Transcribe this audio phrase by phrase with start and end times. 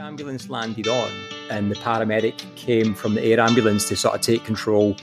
[0.00, 1.10] ambulance landed on,
[1.50, 4.96] and the paramedic came from the air ambulance to sort of take control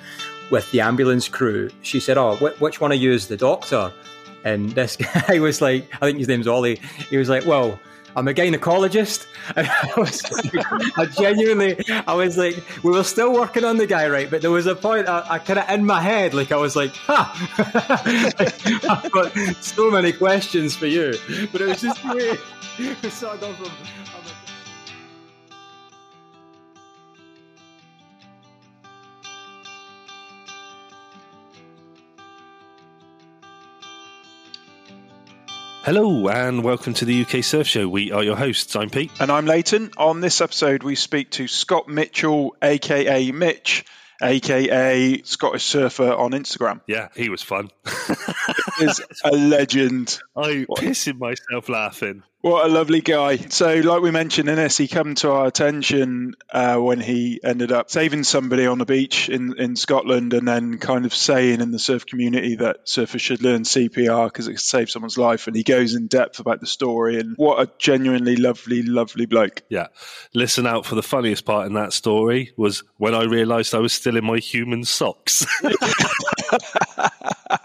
[0.49, 3.91] with the ambulance crew, she said, "Oh, wh- which one of you is the doctor?"
[4.43, 4.95] And this
[5.27, 6.79] guy was like, I think his name's Ollie.
[7.09, 7.79] He was like, "Well."
[8.15, 9.27] I'm a gynecologist.
[9.55, 10.23] And I was
[10.97, 11.77] I genuinely,
[12.07, 14.27] I was like, we were still working on the guy, right?
[14.29, 16.75] But there was a point I, I kind of in my head, like I was
[16.75, 17.31] like, ha,
[18.89, 19.31] I've got
[19.63, 21.13] so many questions for you.
[21.51, 23.71] But it was just the way from.
[35.87, 37.87] Hello and welcome to the UK Surf Show.
[37.87, 38.75] We are your hosts.
[38.75, 39.09] I'm Pete.
[39.21, 39.89] And I'm Leighton.
[39.95, 43.85] On this episode, we speak to Scott Mitchell, aka Mitch,
[44.21, 46.81] aka Scottish Surfer on Instagram.
[46.87, 47.69] Yeah, he was fun.
[48.81, 50.19] Is a legend.
[50.35, 52.23] I'm pissing myself laughing.
[52.41, 53.37] What a lovely guy.
[53.37, 57.71] So, like we mentioned in this, he come to our attention uh, when he ended
[57.71, 61.71] up saving somebody on the beach in, in Scotland and then kind of saying in
[61.71, 65.47] the surf community that surfers should learn CPR because it can save someone's life.
[65.47, 69.63] And he goes in depth about the story and what a genuinely lovely, lovely bloke.
[69.69, 69.87] Yeah.
[70.35, 73.93] Listen out for the funniest part in that story was when I realised I was
[73.93, 75.43] still in my human socks.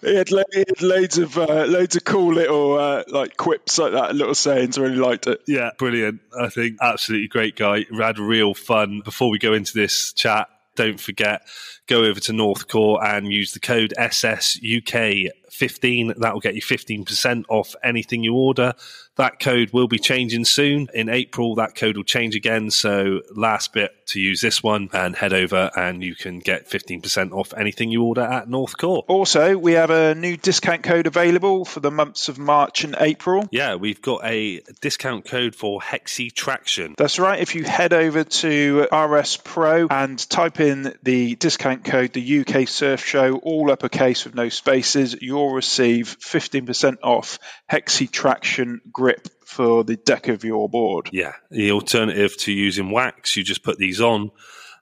[0.00, 4.14] He had, had loads of uh, loads of cool little uh, like quips like that,
[4.14, 4.78] little sayings.
[4.78, 5.42] Really liked it.
[5.46, 6.20] yeah, brilliant.
[6.38, 7.86] I think absolutely great guy.
[7.98, 9.02] Had real fun.
[9.04, 11.42] Before we go into this chat, don't forget,
[11.86, 16.18] go over to Northcore and use the code SSUK15.
[16.18, 18.72] That will get you 15% off anything you order.
[19.16, 20.88] That code will be changing soon.
[20.92, 22.70] In April, that code will change again.
[22.70, 27.32] So, last bit to use this one and head over and you can get 15%
[27.32, 29.04] off anything you order at North Northcore.
[29.08, 33.48] Also, we have a new discount code available for the months of March and April.
[33.50, 36.94] Yeah, we've got a discount code for Hexi Traction.
[36.96, 37.40] That's right.
[37.40, 42.68] If you head over to RS Pro and type in the discount code, the UK
[42.68, 47.38] Surf Show, all uppercase with no spaces, you'll receive 15% off
[47.70, 51.10] Hexi Traction grip for the deck of your board.
[51.12, 54.30] Yeah, the alternative to using wax, you just put these on,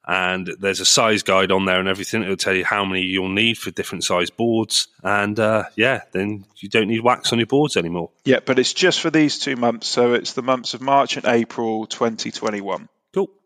[0.06, 2.22] and there's a size guide on there and everything.
[2.22, 6.44] It'll tell you how many you'll need for different size boards, and uh, yeah, then
[6.58, 8.10] you don't need wax on your boards anymore.
[8.24, 9.88] Yeah, but it's just for these two months.
[9.88, 12.88] So it's the months of March and April 2021.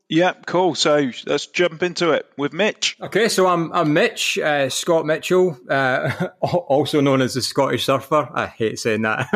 [0.09, 0.77] Yeah, cool.
[0.77, 2.97] So let's jump into it with Mitch.
[3.01, 8.29] Okay, so I'm I'm Mitch uh, Scott Mitchell, uh, also known as the Scottish Surfer.
[8.33, 9.27] I hate saying that.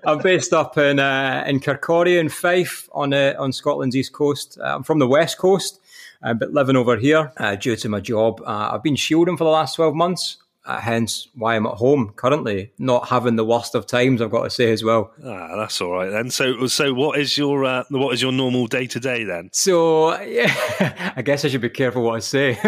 [0.06, 4.58] I'm based up in uh, in Kirkcaldy in Fife on uh, on Scotland's east coast.
[4.60, 5.80] Uh, I'm from the west coast,
[6.22, 8.42] uh, but living over here due to my job.
[8.46, 10.36] I've been shielding for the last twelve months.
[10.66, 14.22] Uh, hence why I'm at home currently, not having the worst of times.
[14.22, 15.12] I've got to say as well.
[15.22, 16.30] Ah, that's all right then.
[16.30, 19.50] So, so what is your uh, what is your normal day to day then?
[19.52, 22.52] So yeah, I guess I should be careful what I say.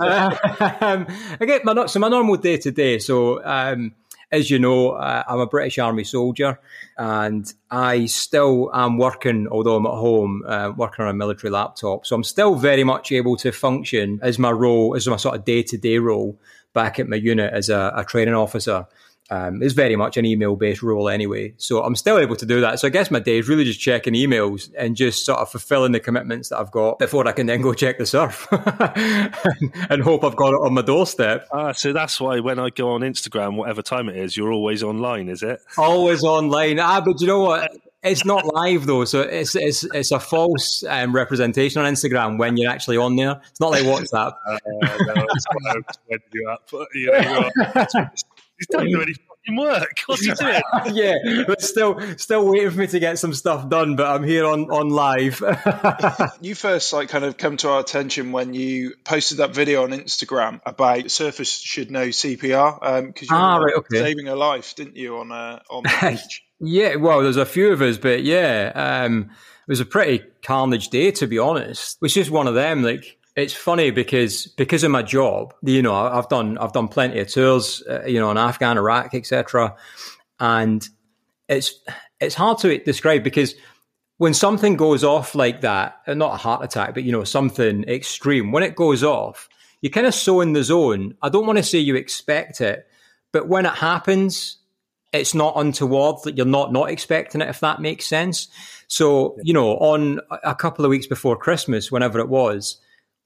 [0.00, 1.06] um,
[1.40, 2.98] I get my so my normal day to day.
[2.98, 3.94] So um,
[4.32, 6.58] as you know, uh, I'm a British Army soldier,
[6.98, 12.04] and I still am working, although I'm at home, uh, working on a military laptop.
[12.04, 15.44] So I'm still very much able to function as my role, as my sort of
[15.44, 16.36] day to day role
[16.76, 18.86] back at my unit as a, a training officer.
[19.28, 21.54] Um, it's very much an email based role anyway.
[21.56, 22.78] So I'm still able to do that.
[22.78, 25.92] So I guess my day is really just checking emails and just sort of fulfilling
[25.92, 30.02] the commitments that I've got before I can then go check the surf and, and
[30.02, 31.48] hope I've got it on my doorstep.
[31.50, 34.84] Ah, so that's why when I go on Instagram, whatever time it is, you're always
[34.84, 35.60] online, is it?
[35.76, 36.78] Always online.
[36.78, 37.72] Ah, but you know what?
[38.06, 42.56] It's not live though, so it's it's it's a false um, representation on Instagram when
[42.56, 43.40] you're actually on there.
[43.50, 44.34] It's not like WhatsApp.
[44.46, 46.56] Uh, no, that's why I was winding you.
[46.70, 47.50] But, you know,
[48.58, 49.98] he's done any fucking work.
[50.06, 50.60] What's he doing?
[50.92, 51.14] yeah,
[51.46, 53.96] but still still waiting for me to get some stuff done.
[53.96, 55.42] But I'm here on on live.
[56.40, 59.90] You first like kind of come to our attention when you posted that video on
[59.90, 63.98] Instagram about Surface should know CPR because you Ah, were right, okay.
[63.98, 66.42] saving a life, didn't you, on uh, on the beach?
[66.60, 70.88] Yeah, well, there's a few of us, but yeah, um, it was a pretty carnage
[70.88, 71.96] day to be honest.
[71.96, 72.82] It was just one of them.
[72.82, 77.20] Like, it's funny because because of my job, you know, I've done I've done plenty
[77.20, 79.76] of tours, uh, you know, in Afghan, Iraq, etc.
[80.40, 80.88] And
[81.48, 81.74] it's
[82.20, 83.54] it's hard to describe because
[84.16, 87.84] when something goes off like that, and not a heart attack, but you know, something
[87.84, 89.50] extreme, when it goes off,
[89.82, 91.14] you're kind of so in the zone.
[91.20, 92.86] I don't want to say you expect it,
[93.32, 94.56] but when it happens,
[95.20, 98.48] it's not untoward that you're not not expecting it if that makes sense
[98.88, 102.80] so you know on a couple of weeks before christmas whenever it was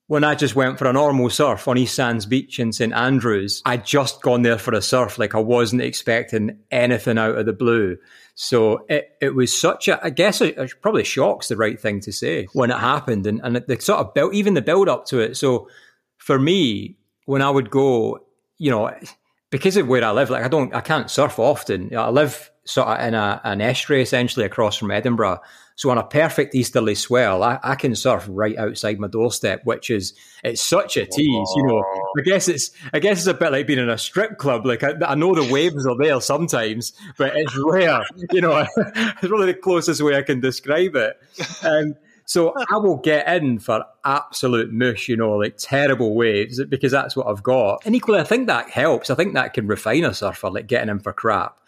[0.06, 3.62] when i just went for a normal surf on east sands beach in st andrews
[3.66, 7.52] i'd just gone there for a surf like i wasn't expecting anything out of the
[7.52, 7.96] blue
[8.42, 12.00] So it, it was such a, I guess it, it probably shocks the right thing
[12.00, 13.26] to say when it happened.
[13.26, 15.36] And, and the sort of built, even the build up to it.
[15.36, 15.68] So
[16.16, 16.96] for me,
[17.26, 18.20] when I would go,
[18.56, 18.90] you know,
[19.50, 21.94] because of where I live, like I don't, I can't surf often.
[21.94, 25.40] I live sort of in a, an estuary essentially across from Edinburgh.
[25.74, 29.88] So on a perfect easterly swell, I, I, can surf right outside my doorstep, which
[29.88, 30.12] is
[30.44, 31.82] it's such a tease, you know.
[32.18, 34.66] I guess it's I guess it's a bit like being in a strip club.
[34.66, 38.02] Like I, I know the waves are there sometimes, but it's rare.
[38.30, 41.18] You know, it's really the closest way I can describe it.
[41.64, 41.94] Um,
[42.30, 47.16] so I will get in for absolute mush, you know, like terrible waves because that's
[47.16, 47.84] what I've got.
[47.84, 49.10] And equally, I think that helps.
[49.10, 51.58] I think that can refine a surfer, like getting in for crap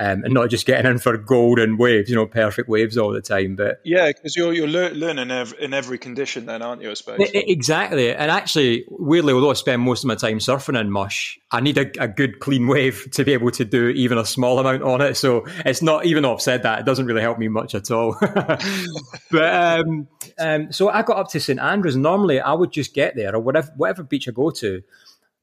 [0.00, 3.20] um, and not just getting in for golden waves, you know, perfect waves all the
[3.20, 3.54] time.
[3.54, 5.30] But yeah, because you're you're learning
[5.60, 6.90] in every condition, then, aren't you?
[6.90, 8.14] I suppose exactly.
[8.14, 11.76] And actually, weirdly, although I spend most of my time surfing in mush, I need
[11.76, 15.02] a, a, good clean wave to be able to do even a small amount on
[15.02, 15.18] it.
[15.18, 17.90] So it's not even though I've said that, it doesn't really help me much at
[17.90, 18.16] all.
[19.30, 20.08] but um,
[20.38, 21.96] um, so I got up to St Andrews.
[21.96, 24.82] Normally, I would just get there or whatever whatever beach I go to.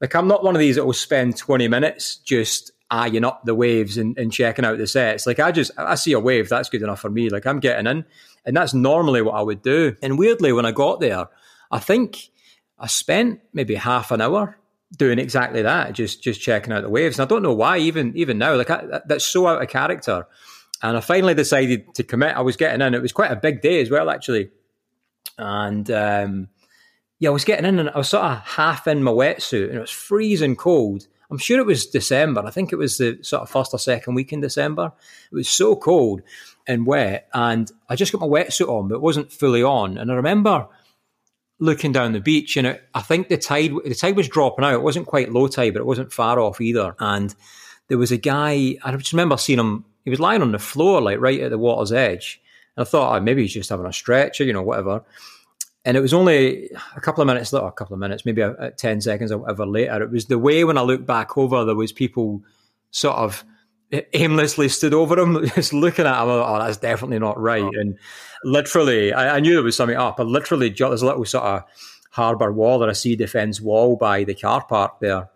[0.01, 3.55] Like I'm not one of these that will spend 20 minutes just eyeing up the
[3.55, 5.27] waves and, and checking out the sets.
[5.27, 7.29] Like I just I see a wave, that's good enough for me.
[7.29, 8.05] Like I'm getting in.
[8.45, 9.97] And that's normally what I would do.
[10.01, 11.27] And weirdly, when I got there,
[11.69, 12.29] I think
[12.79, 14.57] I spent maybe half an hour
[14.95, 17.19] doing exactly that, just just checking out the waves.
[17.19, 20.25] And I don't know why, even even now, like I, that's so out of character.
[20.81, 22.37] And I finally decided to commit.
[22.37, 22.93] I was getting in.
[22.93, 24.51] It was quite a big day as well, actually.
[25.37, 26.49] And um,
[27.19, 29.77] yeah, I was getting in, and I was sort of half in my wetsuit, and
[29.77, 31.07] it was freezing cold.
[31.29, 32.43] I'm sure it was December.
[32.45, 34.93] I think it was the sort of first or second week in December.
[35.31, 36.21] It was so cold
[36.67, 39.97] and wet, and I just got my wetsuit on, but it wasn't fully on.
[39.97, 40.67] And I remember
[41.59, 44.73] looking down the beach, and it, I think the tide the tide was dropping out.
[44.73, 46.95] It wasn't quite low tide, but it wasn't far off either.
[46.99, 47.33] And
[47.87, 48.77] there was a guy.
[48.83, 49.85] I just remember seeing him.
[50.03, 52.41] He was lying on the floor, like right at the water's edge.
[52.75, 55.03] And I thought, oh, maybe he's just having a stretch, or you know, whatever.
[55.87, 58.51] And it was only a couple of minutes, later, a couple of minutes, maybe a,
[58.59, 60.03] a 10 seconds or whatever later.
[60.03, 62.43] It was the way when I looked back over, there was people
[62.91, 63.45] sort of
[64.11, 66.27] aimlessly stood over him, just looking at him.
[66.27, 67.63] Oh, that's definitely not right.
[67.63, 67.71] Oh.
[67.73, 67.97] And
[68.43, 70.19] literally, I, I, knew there was something up.
[70.19, 71.63] I literally, there's a little sort of
[72.11, 75.29] harbour wall or a sea defence wall by the car park there.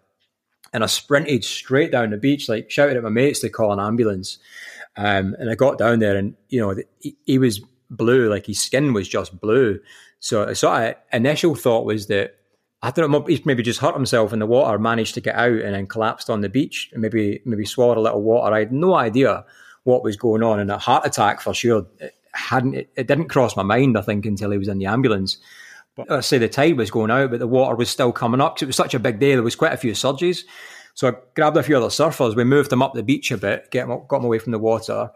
[0.74, 3.80] And I sprinted straight down the beach, like shouted at my mates to call an
[3.80, 4.38] ambulance.
[4.98, 8.60] Um, and I got down there, and you know, he, he was blue, like his
[8.62, 9.80] skin was just blue.
[10.22, 12.36] So sort of initial thought was that
[12.84, 15.52] I don't know, he maybe just hurt himself in the water, managed to get out,
[15.52, 18.56] and then collapsed on the beach, and maybe maybe swallowed a little water.
[18.56, 19.46] I had no idea
[19.84, 21.86] what was going on, and a heart attack for sure.
[22.00, 24.86] It hadn't it, it didn't cross my mind, I think, until he was in the
[24.86, 25.38] ambulance.
[25.96, 28.42] But I uh, say the tide was going out, but the water was still coming
[28.42, 29.34] up because it was such a big day.
[29.34, 30.46] There was quite a few surges.
[30.94, 32.36] So I grabbed a few other surfers.
[32.36, 34.60] We moved them up the beach a bit, get them, got them away from the
[34.60, 35.12] water,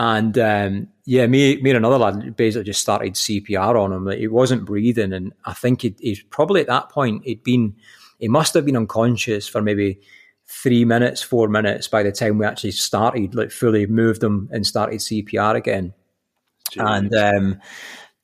[0.00, 4.06] and um, yeah, me, me and another lad basically just started CPR on him.
[4.06, 7.76] Like, he wasn't breathing, and I think he, he's probably at that point he'd been,
[8.18, 10.00] he must have been unconscious for maybe
[10.46, 14.66] three minutes, four minutes by the time we actually started, like fully moved him and
[14.66, 15.92] started CPR again.
[16.70, 16.96] Jeez.
[16.96, 17.60] And um,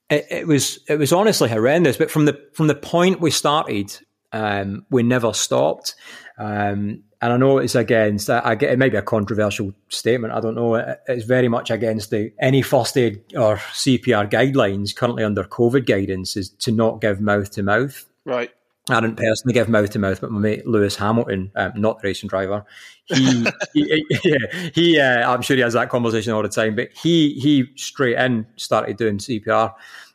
[0.08, 1.98] it, it, was it was honestly horrendous.
[1.98, 3.94] But from the from the point we started,
[4.32, 5.94] um, we never stopped.
[6.38, 8.30] Um, and I know it's against.
[8.30, 10.32] I get it may be a controversial statement.
[10.32, 10.76] I don't know.
[11.08, 16.36] It's very much against the any first aid or CPR guidelines currently under COVID guidance
[16.36, 18.06] is to not give mouth to mouth.
[18.24, 18.52] Right.
[18.88, 22.06] I didn't personally give mouth to mouth, but my mate Lewis Hamilton, um, not the
[22.06, 22.64] racing driver,
[23.06, 26.76] he, he, yeah, he uh, I'm sure he has that conversation all the time.
[26.76, 29.74] But he he straight in started doing CPR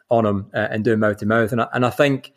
[0.09, 2.31] on him uh, and doing mouth to mouth, and I, and I think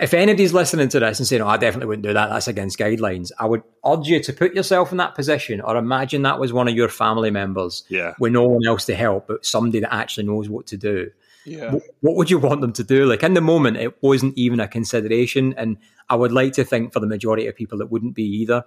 [0.00, 2.28] if anybody's listening to this and saying, "Oh, I definitely wouldn't do that.
[2.28, 6.22] That's against guidelines," I would urge you to put yourself in that position, or imagine
[6.22, 8.14] that was one of your family members, yeah.
[8.18, 11.10] with no one else to help, but somebody that actually knows what to do.
[11.44, 11.72] Yeah.
[11.72, 13.06] What, what would you want them to do?
[13.06, 15.76] Like in the moment, it wasn't even a consideration, and
[16.08, 18.64] I would like to think for the majority of people, it wouldn't be either.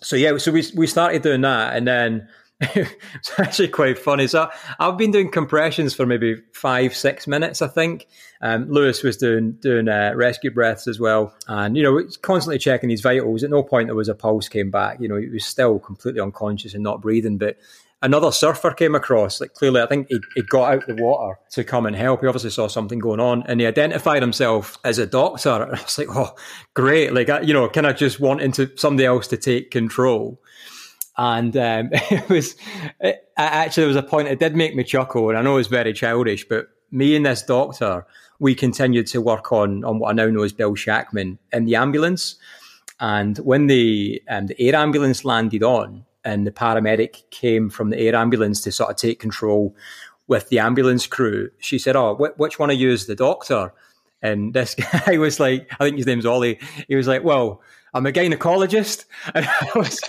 [0.00, 2.28] So yeah, so we we started doing that, and then
[2.60, 4.26] it's actually quite funny.
[4.26, 4.48] So
[4.78, 8.06] I've been doing compressions for maybe five, six minutes, I think.
[8.40, 12.88] Um, Lewis was doing doing uh, rescue breaths as well, and you know, constantly checking
[12.88, 13.44] his vitals.
[13.44, 15.00] At no point there was a pulse came back.
[15.00, 17.36] You know, he was still completely unconscious and not breathing.
[17.36, 17.58] But
[18.00, 19.38] another surfer came across.
[19.38, 22.22] Like clearly, I think he, he got out the water to come and help.
[22.22, 25.62] He obviously saw something going on, and he identified himself as a doctor.
[25.62, 26.34] And I was like, oh,
[26.72, 27.12] great!
[27.12, 30.40] Like you know, kind of just wanting to somebody else to take control
[31.16, 32.56] and um, it was
[33.00, 35.56] it, actually there was a point it did make me chuckle, and I know it
[35.56, 38.06] was very childish, but me and this doctor
[38.38, 41.76] we continued to work on on what I now know as Bill Shackman in the
[41.76, 42.36] ambulance,
[43.00, 46.04] and when the um, the air ambulance landed on.
[46.24, 49.74] and the paramedic came from the air ambulance to sort of take control
[50.26, 51.50] with the ambulance crew.
[51.58, 53.72] She said, "Oh, wh- which one of you is the doctor?"
[54.22, 54.74] And this
[55.06, 56.58] guy was like, I think his name's Ollie.
[56.88, 57.62] He was like, "Well."
[57.96, 59.06] I'm a gynecologist.
[59.34, 60.00] And I was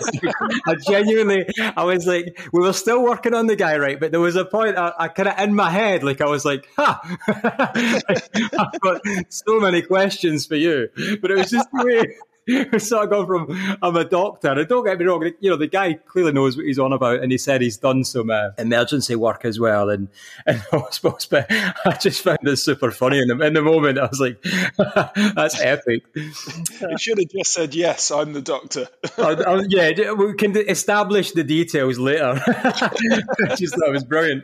[0.67, 3.97] I genuinely, I was like, we were still working on the guy, right?
[3.99, 6.43] But there was a point I, I kind of in my head, like I was
[6.43, 10.89] like, ha, I've got so many questions for you.
[11.21, 12.15] But it was just the way
[12.77, 14.49] sort of gone from I'm a doctor.
[14.49, 17.21] And don't get me wrong, you know, the guy clearly knows what he's on about,
[17.21, 20.07] and he said he's done some uh, emergency work as well and
[20.45, 21.25] and hospitals.
[21.25, 23.99] But I just found this super funny in the, in the moment.
[23.99, 24.41] I was like,
[25.35, 26.03] that's epic.
[26.15, 28.11] You should have just said yes.
[28.11, 28.87] I'm the doctor.
[29.17, 32.35] I, I, yeah, we can establish the details later.
[33.55, 34.43] just thought it was brilliant.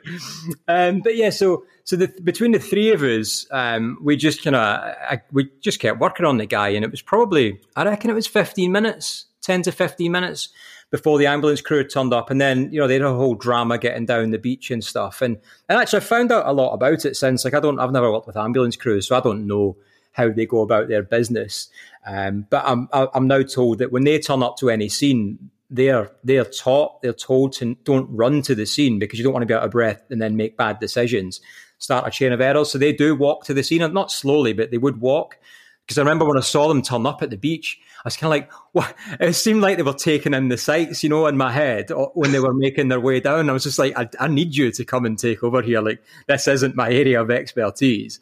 [0.67, 4.55] Um, but yeah, so so the, between the three of us, um, we just kind
[4.55, 8.13] of we just kept working on the guy, and it was probably I reckon it
[8.13, 10.49] was fifteen minutes, ten to fifteen minutes
[10.91, 13.77] before the ambulance crew turned up, and then you know they had a whole drama
[13.77, 15.21] getting down the beach and stuff.
[15.21, 15.37] And
[15.67, 17.43] and actually, I found out a lot about it since.
[17.43, 19.75] Like I don't, I've never worked with ambulance crews, so I don't know
[20.13, 21.67] how they go about their business.
[22.05, 26.11] Um, but I'm I'm now told that when they turn up to any scene, they're
[26.23, 29.47] they're taught, they're told to don't run to the scene because you don't want to
[29.47, 31.41] be out of breath and then make bad decisions
[31.83, 32.71] start a chain of errors.
[32.71, 35.37] So they do walk to the scene, not slowly, but they would walk.
[35.85, 38.33] Because I remember when I saw them turn up at the beach, I was kind
[38.33, 38.95] of like, what?
[39.19, 42.31] It seemed like they were taking in the sights, you know, in my head when
[42.31, 43.49] they were making their way down.
[43.49, 45.81] I was just like, I, I need you to come and take over here.
[45.81, 48.21] Like, this isn't my area of expertise.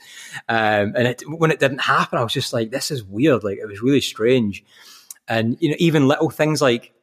[0.50, 3.44] Um, and it, when it didn't happen, I was just like, this is weird.
[3.44, 4.64] Like, it was really strange.
[5.28, 6.94] And, you know, even little things like,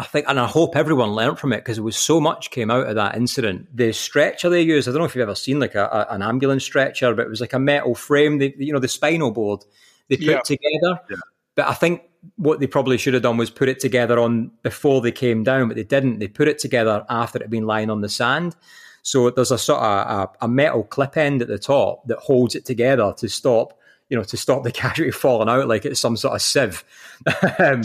[0.00, 2.70] I think, and I hope everyone learned from it because it was so much came
[2.70, 3.68] out of that incident.
[3.76, 6.22] The stretcher they used, I don't know if you've ever seen like a, a, an
[6.22, 9.62] ambulance stretcher, but it was like a metal frame, they, you know, the spinal board
[10.08, 10.40] they put yeah.
[10.40, 11.00] together.
[11.10, 11.16] Yeah.
[11.54, 12.00] But I think
[12.36, 15.68] what they probably should have done was put it together on before they came down,
[15.68, 16.18] but they didn't.
[16.18, 18.56] They put it together after it had been lying on the sand.
[19.02, 22.54] So there's a sort of a, a metal clip end at the top that holds
[22.54, 23.78] it together to stop
[24.10, 26.84] you know, to stop the casualty falling out like it's some sort of sieve.
[27.58, 27.82] um,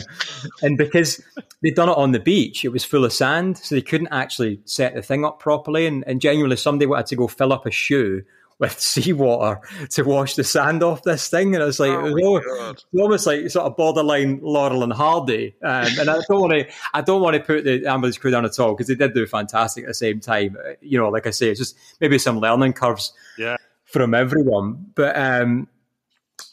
[0.62, 1.24] and because
[1.62, 4.60] they'd done it on the beach, it was full of sand, so they couldn't actually
[4.66, 5.86] set the thing up properly.
[5.86, 8.24] And, and genuinely, somebody had to go fill up a shoe
[8.60, 11.54] with seawater to wash the sand off this thing.
[11.54, 14.94] And it was like, oh it, was almost, almost, like sort of borderline Laurel and
[14.94, 15.56] Hardy.
[15.62, 18.46] Um, and I don't want to, I don't want to put the ambulance crew down
[18.46, 20.56] at all because they did do fantastic at the same time.
[20.82, 23.58] You know, like I say, it's just maybe some learning curves yeah.
[23.84, 24.86] from everyone.
[24.96, 25.68] But um,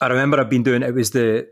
[0.02, 1.48] I remember I've been doing it was the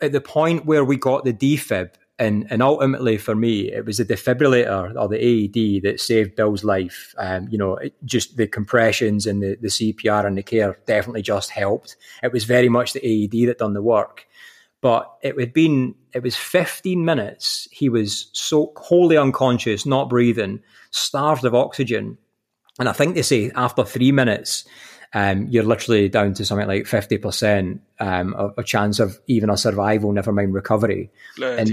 [0.00, 3.96] at the point where we got the defib and and ultimately for me it was
[3.96, 7.14] the defibrillator or the AED that saved Bill's life.
[7.18, 11.50] Um, you know, just the compressions and the, the CPR and the care definitely just
[11.50, 11.96] helped.
[12.22, 14.26] It was very much the AED that done the work.
[14.80, 17.66] But it had been it was 15 minutes.
[17.72, 22.18] He was so wholly unconscious, not breathing, starved of oxygen.
[22.78, 24.64] And I think they say after three minutes,
[25.14, 29.56] um, you're literally down to something like 50% um, of a chance of even a
[29.56, 31.10] survival, never mind recovery.
[31.58, 31.68] and,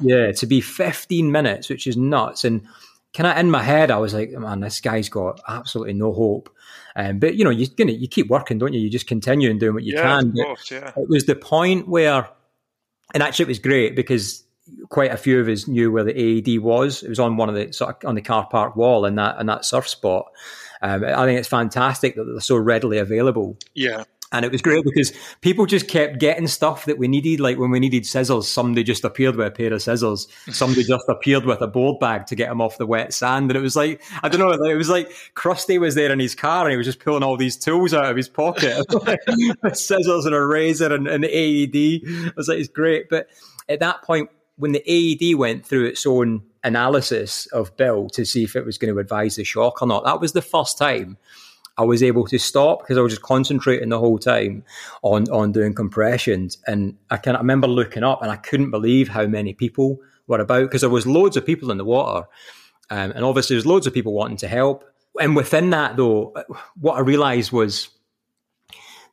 [0.00, 2.44] yeah, to be 15 minutes, which is nuts.
[2.44, 2.66] And
[3.12, 6.48] kind of in my head, I was like, man, this guy's got absolutely no hope.
[6.96, 8.80] Um, but you know, you you keep working, don't you?
[8.80, 10.32] You just continue and doing what you yeah, can.
[10.32, 10.92] Course, yeah.
[10.96, 12.26] It was the point where,
[13.12, 14.42] and actually, it was great because
[14.88, 17.02] quite a few of us knew where the AED was.
[17.02, 19.38] It was on one of the sort of on the car park wall in that
[19.38, 20.26] in that surf spot.
[20.82, 23.58] Um, I think it's fantastic that they're so readily available.
[23.74, 24.04] Yeah.
[24.32, 27.38] And it was great because people just kept getting stuff that we needed.
[27.38, 30.26] Like when we needed scissors, somebody just appeared with a pair of scissors.
[30.50, 33.50] Somebody just appeared with a board bag to get him off the wet sand.
[33.50, 36.34] And it was like, I don't know, it was like Krusty was there in his
[36.34, 38.84] car and he was just pulling all these tools out of his pocket
[39.74, 42.02] scissors and a razor and an AED.
[42.26, 43.08] I was like, it's great.
[43.08, 43.28] But
[43.68, 48.44] at that point, when the AED went through its own analysis of Bill to see
[48.44, 50.04] if it was going to advise the shock or not.
[50.04, 51.16] That was the first time
[51.78, 54.64] I was able to stop because I was just concentrating the whole time
[55.02, 56.58] on on doing compressions.
[56.66, 60.40] And I can I remember looking up and I couldn't believe how many people were
[60.40, 62.26] about because there was loads of people in the water,
[62.90, 64.84] um, and obviously there's loads of people wanting to help.
[65.20, 66.34] And within that, though,
[66.78, 67.88] what I realised was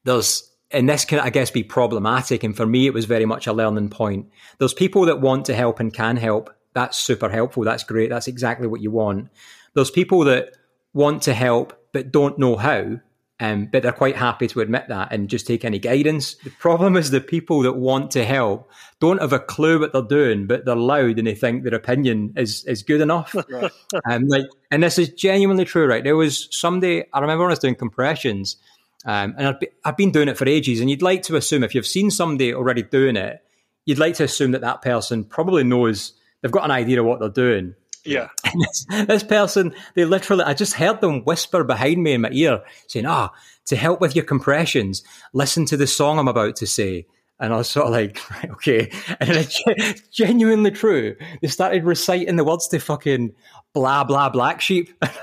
[0.04, 2.44] there's and this can, I guess, be problematic.
[2.44, 4.28] And for me, it was very much a learning point.
[4.58, 7.64] There's people that want to help and can help, that's super helpful.
[7.64, 8.10] That's great.
[8.10, 9.30] That's exactly what you want.
[9.74, 10.54] There's people that
[10.94, 13.00] want to help but don't know how,
[13.40, 16.36] um, but they're quite happy to admit that and just take any guidance.
[16.36, 20.02] The problem is the people that want to help don't have a clue what they're
[20.02, 23.36] doing, but they're loud and they think their opinion is is good enough.
[24.10, 26.04] um, like, and this is genuinely true, right?
[26.04, 28.58] There was somebody I remember when I was doing compressions,
[29.06, 31.64] um, and I've, be, I've been doing it for ages, and you'd like to assume
[31.64, 33.44] if you've seen somebody already doing it,
[33.86, 36.14] you'd like to assume that that person probably knows
[36.44, 37.74] they've got an idea of what they're doing.
[38.04, 38.30] Yeah.
[38.54, 42.30] And this, this person, they literally, I just heard them whisper behind me in my
[42.32, 43.32] ear saying, ah,
[43.66, 45.02] to help with your compressions,
[45.34, 47.08] listen to the song I'm about to say.
[47.40, 48.90] And I was sort of like, right, okay.
[49.20, 49.30] And
[49.68, 51.16] it's genuinely true.
[51.42, 53.34] They started reciting the words to fucking
[53.74, 54.90] blah, blah, black sheep.
[55.02, 55.18] I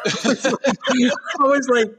[1.39, 1.95] was like,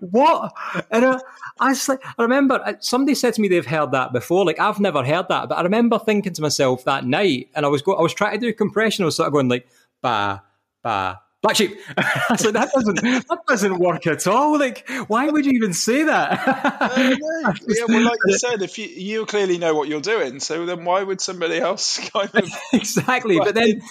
[0.00, 0.52] what?
[0.90, 1.18] And I,
[1.58, 4.44] I was like, I remember uh, somebody said to me they've heard that before.
[4.44, 7.68] Like I've never heard that, but I remember thinking to myself that night, and I
[7.68, 9.02] was go, I was trying to do compression.
[9.02, 9.66] I was sort of going like,
[10.02, 10.42] ba,
[10.82, 11.78] ba, black sheep.
[11.96, 14.58] I was like, that doesn't that doesn't work at all.
[14.58, 16.46] Like, why would you even say that?
[16.46, 20.66] uh, yeah, well, like you said, if you you clearly know what you're doing, so
[20.66, 23.38] then why would somebody else kind of exactly?
[23.38, 23.82] But then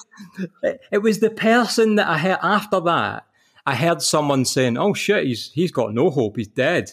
[0.91, 3.25] it was the person that I heard after that.
[3.65, 6.37] I heard someone saying, "Oh shit, he's he's got no hope.
[6.37, 6.91] He's dead."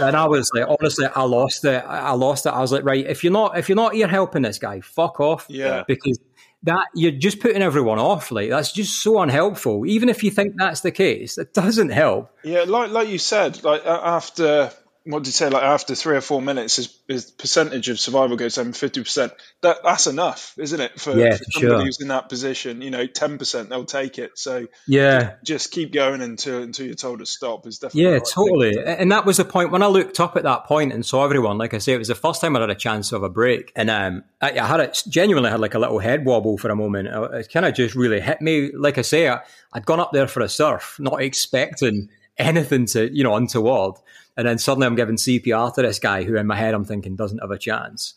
[0.00, 1.82] And I was like, honestly, I lost it.
[1.86, 2.50] I lost it.
[2.50, 5.18] I was like, right, if you're not if you're not here helping this guy, fuck
[5.18, 5.46] off.
[5.48, 5.84] Yeah.
[5.86, 6.18] Because
[6.64, 8.30] that you're just putting everyone off.
[8.30, 9.86] Like that's just so unhelpful.
[9.86, 12.30] Even if you think that's the case, it doesn't help.
[12.42, 14.70] Yeah, like like you said, like after
[15.08, 15.48] what did you say?
[15.48, 19.32] Like after three or four minutes, his, his percentage of survival goes down fifty percent.
[19.62, 21.00] That that's enough, isn't it?
[21.00, 21.84] For, Yeah, for somebody sure.
[21.84, 24.32] who's in that position, you know, ten percent they'll take it.
[24.38, 25.36] So Yeah.
[25.42, 27.66] just keep going until until you're told to stop.
[27.66, 28.72] Is definitely Yeah, right totally.
[28.74, 29.00] to.
[29.00, 31.56] And that was the point when I looked up at that point and saw everyone.
[31.56, 33.72] Like I say, it was the first time I had a chance of a break,
[33.74, 36.76] and um, I, I had it genuinely had like a little head wobble for a
[36.76, 37.08] moment.
[37.08, 38.72] Uh, It kind of just really hit me.
[38.76, 39.40] Like I say, I,
[39.72, 43.94] I'd gone up there for a surf, not expecting anything to you know untoward,
[44.38, 47.14] and then suddenly I'm giving CPR to this guy who, in my head, I'm thinking
[47.16, 48.14] doesn't have a chance,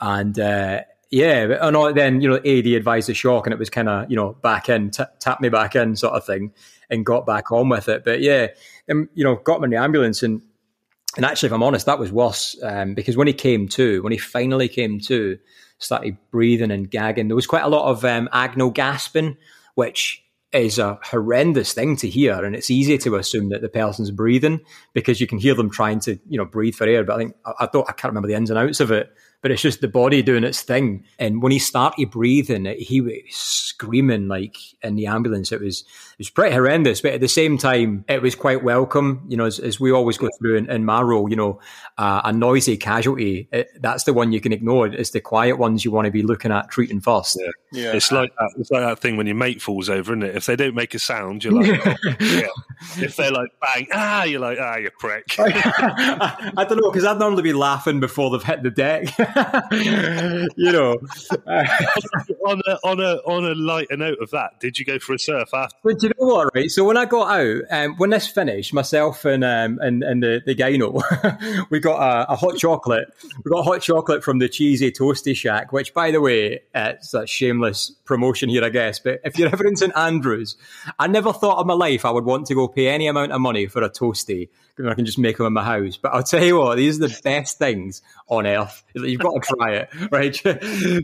[0.00, 0.38] and.
[0.38, 3.88] uh yeah, and all- then you know, AD advised the shock, and it was kind
[3.88, 6.52] of you know back in, t- tap me back in, sort of thing,
[6.90, 8.04] and got back on with it.
[8.04, 8.48] But yeah,
[8.88, 10.42] and you know, got him in the ambulance, and
[11.16, 14.10] and actually, if I'm honest, that was worse um, because when he came to, when
[14.10, 15.38] he finally came to,
[15.78, 17.28] started breathing and gagging.
[17.28, 19.36] There was quite a lot of um, agonal gasping,
[19.76, 20.23] which
[20.54, 24.60] is a horrendous thing to hear, and it's easy to assume that the person's breathing
[24.92, 27.04] because you can hear them trying to, you know, breathe for air.
[27.04, 29.12] But I think I, I don't, I can't remember the ins and outs of it.
[29.44, 31.04] But it's just the body doing its thing.
[31.18, 35.52] And when he started breathing, he was screaming like in the ambulance.
[35.52, 39.22] It was it was pretty horrendous, but at the same time, it was quite welcome.
[39.28, 41.60] You know, as, as we always go through in, in my role, you know,
[41.98, 44.86] uh, a noisy casualty, it, that's the one you can ignore.
[44.86, 47.38] It's the quiet ones you want to be looking at treating first.
[47.38, 47.50] Yeah.
[47.74, 47.92] Yeah.
[47.92, 48.54] It's like that.
[48.56, 50.36] It's like that thing when your mate falls over, isn't it?
[50.36, 52.46] If they don't make a sound, you're like, oh, yeah.
[52.96, 55.24] If they're like bang, ah, you're like, ah, you prick.
[55.38, 59.08] I, I don't know because I'd normally be laughing before they've hit the deck.
[60.56, 60.92] you know,
[62.46, 65.18] on a on a on a lighter note of that, did you go for a
[65.18, 65.76] surf after?
[65.82, 66.70] But do you know what, right?
[66.70, 70.42] So when I got out, um, when this finished, myself and um, and, and the,
[70.44, 73.08] the gyno, we got a, a hot chocolate.
[73.44, 77.14] We got hot chocolate from the Cheesy Toasty Shack, which, by the way, uh, it's
[77.14, 78.98] a shameless promotion here, I guess.
[78.98, 80.56] But if you're ever in St Andrews,
[80.98, 83.40] I never thought of my life I would want to go pay any amount of
[83.40, 84.48] money for a toasty.
[84.74, 85.96] because I can just make them in my house.
[85.96, 88.82] But I'll tell you what, these are the best things on earth.
[88.94, 90.40] You've got to try it, right?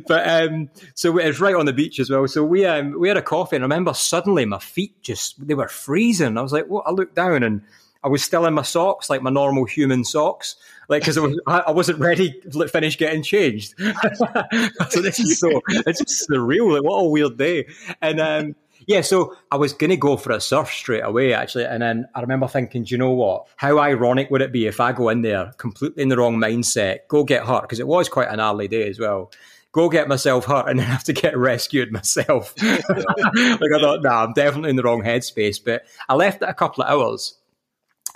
[0.07, 2.27] but um, so it's right on the beach as well.
[2.29, 5.55] So we um, we had a coffee, and I remember suddenly my feet just they
[5.55, 6.39] were freezing.
[6.39, 6.87] I was like, what?
[6.87, 7.63] I looked down and
[8.03, 10.57] I was still in my socks, like my normal human socks,
[10.89, 13.75] like because I, was, I wasn't ready to finish getting changed.
[14.89, 16.73] so this is so it's just surreal.
[16.73, 17.67] Like what a weird day.
[18.01, 18.57] And um,
[18.91, 22.23] yeah, so I was gonna go for a surf straight away actually, and then I
[22.23, 23.47] remember thinking, do you know what?
[23.55, 27.07] How ironic would it be if I go in there completely in the wrong mindset,
[27.07, 29.31] go get hurt because it was quite an early day as well.
[29.71, 32.53] Go get myself hurt and then have to get rescued myself.
[32.63, 35.59] like I thought, nah, I'm definitely in the wrong headspace.
[35.65, 37.39] But I left it a couple of hours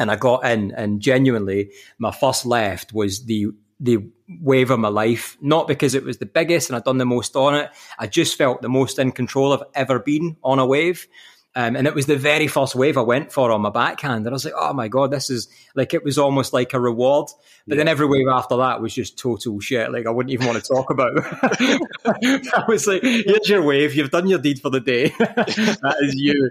[0.00, 3.52] and I got in, and genuinely, my first left was the
[3.84, 3.98] the
[4.40, 5.36] wave of my life.
[5.40, 7.70] Not because it was the biggest and I'd done the most on it.
[7.98, 11.06] I just felt the most in control I've ever been on a wave.
[11.56, 14.26] Um, and it was the very first wave I went for on my backhand.
[14.26, 16.80] And I was like, oh my God, this is like, it was almost like a
[16.80, 17.28] reward.
[17.68, 19.92] But then every wave after that was just total shit.
[19.92, 21.12] Like, I wouldn't even want to talk about.
[22.04, 23.94] I was like, here's your wave.
[23.94, 25.08] You've done your deed for the day.
[25.18, 26.50] that is you.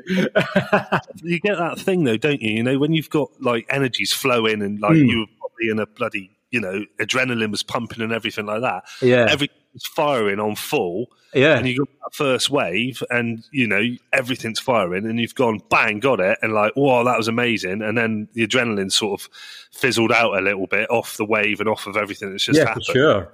[1.22, 2.52] You get that thing though, don't you?
[2.52, 5.12] You know, when you've got like energies flowing and like Mm.
[5.12, 8.84] you're probably in a bloody, you know, adrenaline was pumping and everything like that.
[9.02, 9.26] yeah.
[9.28, 11.08] Everything's firing on full.
[11.34, 11.58] yeah.
[11.58, 13.82] and you got that first wave, and you know
[14.14, 17.98] everything's firing, and you've gone bang, got it, and like, whoa, that was amazing, and
[17.98, 19.30] then the adrenaline sort of
[19.72, 22.66] fizzled out a little bit off the wave and off of everything that's just yeah,
[22.66, 23.34] for happened, sure.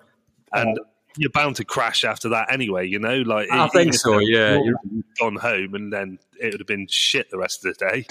[0.53, 0.79] and
[1.17, 2.88] you're bound to crash after that anyway.
[2.88, 4.62] You know, like I think so, yeah.
[4.63, 8.06] you've gone home, and then it would have been shit the rest of the day.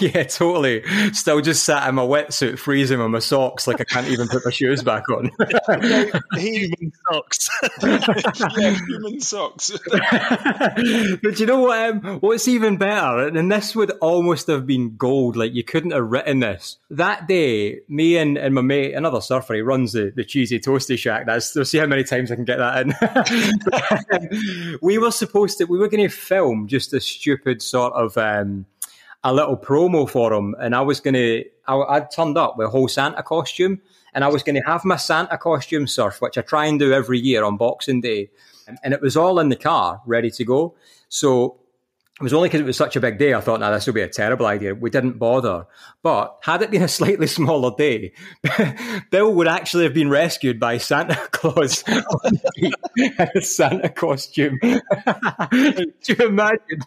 [0.00, 0.82] yeah, totally.
[1.12, 4.44] Still just sat in my wetsuit, freezing with my socks, like I can't even put
[4.44, 5.30] my shoes back on.
[6.36, 7.50] human socks.
[7.82, 9.70] yeah, human socks.
[11.22, 11.80] but you know what?
[11.80, 15.36] Um, what's even better, and this would almost have been gold.
[15.36, 17.80] Like you couldn't have written this that day.
[17.88, 21.26] Me and, and my mate, another surfer, he runs the, the cheesy toasty shack.
[21.26, 22.86] That's we'll see how many times I can get that
[24.50, 24.78] in.
[24.82, 25.64] we were supposed to.
[25.64, 28.16] We were going to film just a stupid sort of.
[28.16, 28.66] Um,
[29.22, 31.40] a little promo for him, and I was gonna.
[31.66, 33.80] I, I turned up with a whole Santa costume,
[34.14, 37.18] and I was to have my Santa costume surf, which I try and do every
[37.18, 38.30] year on Boxing Day,
[38.82, 40.74] and it was all in the car, ready to go.
[41.08, 41.59] So
[42.20, 43.32] it was only because it was such a big day.
[43.32, 44.74] I thought, now this will be a terrible idea.
[44.74, 45.66] We didn't bother.
[46.02, 48.12] But had it been a slightly smaller day,
[49.10, 51.82] Bill would actually have been rescued by Santa Claus
[52.58, 52.74] in
[53.18, 54.58] a Santa costume.
[54.60, 56.82] Do you imagine?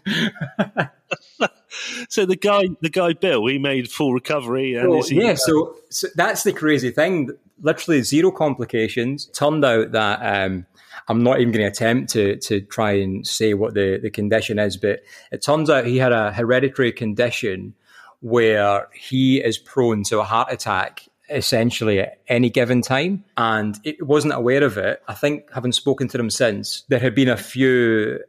[2.10, 4.76] so the guy, the guy Bill, he made full recovery.
[4.76, 7.32] And well, yeah, so, so, that's the crazy thing.
[7.60, 9.26] Literally zero complications.
[9.26, 10.68] Turned out that um,
[11.08, 14.60] I'm not even going to attempt to to try and say what the the condition
[14.60, 17.76] is, but it turns out he had a hereditary condition
[18.22, 24.06] where he is prone to a heart attack essentially at any given time and it
[24.06, 27.38] wasn't aware of it i think having spoken to him since there had been a
[27.38, 28.20] few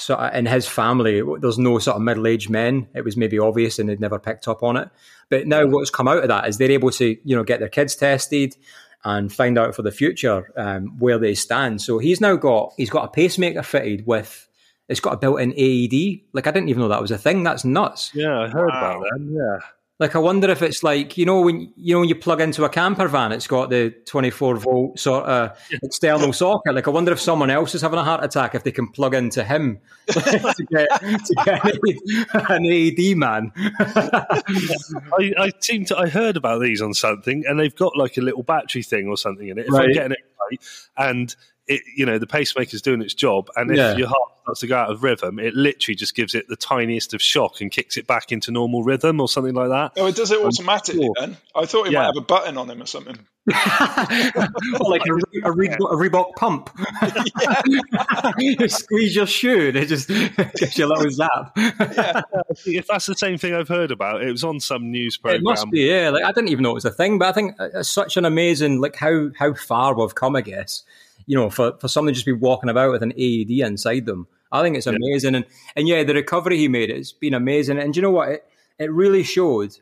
[0.00, 2.88] sort of in his family, there's no sort of middle aged men.
[2.94, 4.88] It was maybe obvious and they'd never picked up on it.
[5.28, 7.68] But now what's come out of that is they're able to, you know, get their
[7.68, 8.56] kids tested
[9.04, 11.80] and find out for the future um, where they stand.
[11.80, 14.48] So he's now got he's got a pacemaker fitted with
[14.88, 16.20] it's got a built-in AED.
[16.32, 17.42] Like I didn't even know that was a thing.
[17.42, 18.10] That's nuts.
[18.14, 19.00] Yeah, I heard wow.
[19.00, 19.20] about that.
[19.20, 19.68] Yeah.
[19.98, 22.64] Like I wonder if it's like you know when you know when you plug into
[22.64, 26.74] a camper van, it's got the twenty four volt sort of uh, external socket.
[26.74, 29.14] Like I wonder if someone else is having a heart attack if they can plug
[29.14, 33.50] into him to get to get an AED man.
[33.56, 38.20] I, I seem to I heard about these on something, and they've got like a
[38.20, 39.66] little battery thing or something in it.
[39.66, 39.86] If right.
[39.86, 40.60] I'm getting it right,
[40.96, 41.34] and
[41.68, 43.96] it, you know, the pacemaker's doing its job, and if yeah.
[43.96, 47.12] your heart starts to go out of rhythm, it literally just gives it the tiniest
[47.12, 49.92] of shock and kicks it back into normal rhythm or something like that.
[50.00, 51.14] Oh, it does it um, automatically sure.
[51.20, 51.36] then?
[51.54, 51.98] I thought it yeah.
[51.98, 53.18] might have a button on him or something.
[53.48, 56.70] or like a, a, Reebok, a Reebok pump.
[58.38, 61.52] you squeeze your shoe and it just gives you a little zap.
[61.56, 62.22] yeah.
[62.64, 65.42] If that's the same thing I've heard about, it was on some news program.
[65.42, 66.08] It must be, yeah.
[66.08, 68.24] Like I didn't even know it was a thing, but I think it's such an
[68.24, 70.84] amazing, like how how far we've come, I guess
[71.28, 74.26] you know, for, for someone to just be walking about with an AED inside them.
[74.50, 75.34] I think it's amazing.
[75.34, 75.40] Yeah.
[75.40, 77.78] And and yeah, the recovery he made has been amazing.
[77.78, 78.30] And you know what?
[78.30, 78.44] It,
[78.78, 79.76] it really showed.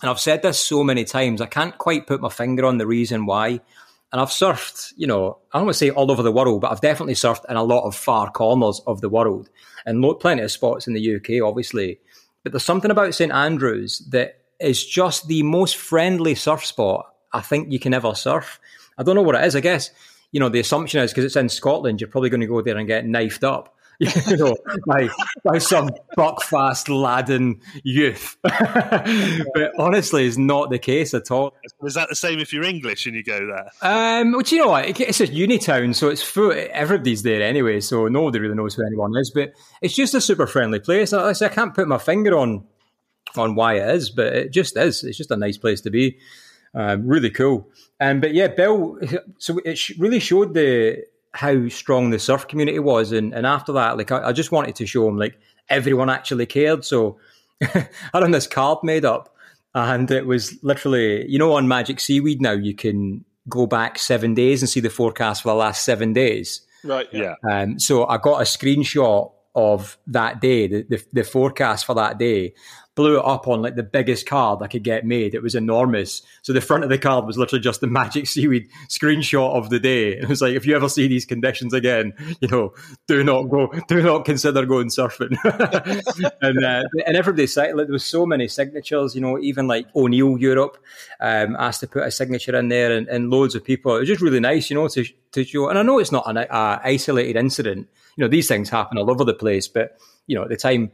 [0.00, 2.86] And I've said this so many times, I can't quite put my finger on the
[2.86, 3.60] reason why.
[4.10, 6.72] And I've surfed, you know, I don't want to say all over the world, but
[6.72, 9.50] I've definitely surfed in a lot of far corners of the world
[9.84, 12.00] and plenty of spots in the UK, obviously.
[12.42, 17.40] But there's something about St Andrews that is just the most friendly surf spot I
[17.40, 18.58] think you can ever surf.
[18.98, 19.56] I don't know what it is.
[19.56, 19.90] I guess
[20.32, 22.76] you know, the assumption is because it's in Scotland, you're probably going to go there
[22.76, 23.76] and get knifed up.
[24.26, 25.08] you know, by,
[25.44, 28.36] by some buckfast laden youth.
[28.42, 31.54] but honestly, it's not the case at all.
[31.84, 33.70] Is that the same if you're English and you go there?
[33.80, 35.00] Um, well, you know what?
[35.00, 38.84] It's a uni town, so it's full, everybody's there anyway, so nobody really knows who
[38.84, 39.30] anyone is.
[39.30, 41.12] But it's just a super friendly place.
[41.12, 42.64] I, I can't put my finger on
[43.36, 45.04] on why it is, but it just is.
[45.04, 46.18] It's just a nice place to be.
[46.74, 47.68] Um, really cool.
[48.00, 48.98] Um, but yeah, Bill.
[49.38, 51.04] So it really showed the
[51.34, 54.76] how strong the surf community was, and and after that, like I, I just wanted
[54.76, 56.84] to show him like everyone actually cared.
[56.84, 57.18] So
[57.62, 59.34] I had this card made up,
[59.74, 64.34] and it was literally you know on Magic Seaweed now you can go back seven
[64.34, 66.62] days and see the forecast for the last seven days.
[66.84, 67.08] Right.
[67.12, 67.34] Yeah.
[67.48, 72.18] Um, so I got a screenshot of that day, the, the, the forecast for that
[72.18, 72.54] day,
[72.94, 75.34] blew it up on like the biggest card I could get made.
[75.34, 76.22] It was enormous.
[76.42, 79.80] So the front of the card was literally just the magic seaweed screenshot of the
[79.80, 80.10] day.
[80.18, 82.74] It was like, if you ever see these conditions again, you know,
[83.08, 85.36] do not go, do not consider going surfing.
[86.42, 89.14] and uh, and everybody said like, there was so many signatures.
[89.14, 90.76] You know, even like O'Neill Europe
[91.20, 93.96] um, asked to put a signature in there, and, and, loads of people.
[93.96, 95.68] It was just really nice, you know, to to show.
[95.68, 97.88] And I know it's not an uh, isolated incident.
[98.16, 100.90] You know, these things happen all over the place, but you know, at the time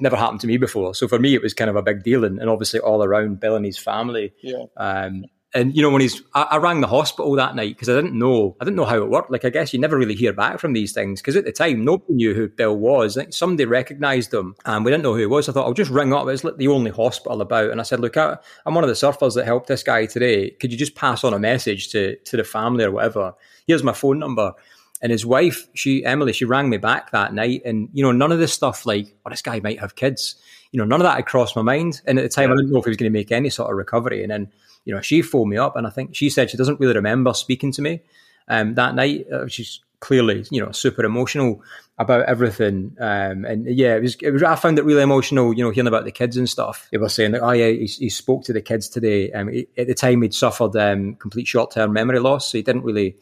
[0.00, 0.94] never happened to me before.
[0.94, 3.40] So for me, it was kind of a big deal, and, and obviously all around
[3.40, 4.32] Bill and his family.
[4.42, 4.64] Yeah.
[4.76, 7.94] Um, and you know when he's, I, I rang the hospital that night because I
[7.94, 9.30] didn't know, I didn't know how it worked.
[9.30, 11.84] Like I guess you never really hear back from these things because at the time
[11.84, 13.16] nobody knew who Bill was.
[13.16, 15.48] I think somebody recognised him, and we didn't know who he was.
[15.48, 16.28] I thought I'll just ring up.
[16.28, 18.94] It's like the only hospital about, and I said, look, I, I'm one of the
[18.94, 20.50] surfers that helped this guy today.
[20.50, 23.34] Could you just pass on a message to to the family or whatever?
[23.66, 24.52] Here's my phone number.
[25.00, 28.32] And his wife, she Emily, she rang me back that night, and you know, none
[28.32, 30.36] of this stuff like, oh, this guy might have kids.
[30.72, 32.02] You know, none of that had crossed my mind.
[32.04, 32.54] And at the time, yeah.
[32.54, 34.22] I didn't know if he was going to make any sort of recovery.
[34.22, 34.52] And then,
[34.84, 37.32] you know, she phoned me up, and I think she said she doesn't really remember
[37.32, 38.02] speaking to me
[38.48, 39.26] um, that night.
[39.32, 41.62] Uh, she's clearly, you know, super emotional
[41.98, 42.96] about everything.
[43.00, 45.88] Um, and yeah, it was, it was, I found it really emotional, you know, hearing
[45.88, 46.88] about the kids and stuff.
[46.92, 49.32] They were saying that, oh yeah, he, he spoke to the kids today.
[49.32, 52.52] Um, he, at the time he'd suffered um, complete short-term memory loss.
[52.52, 53.16] So he didn't really,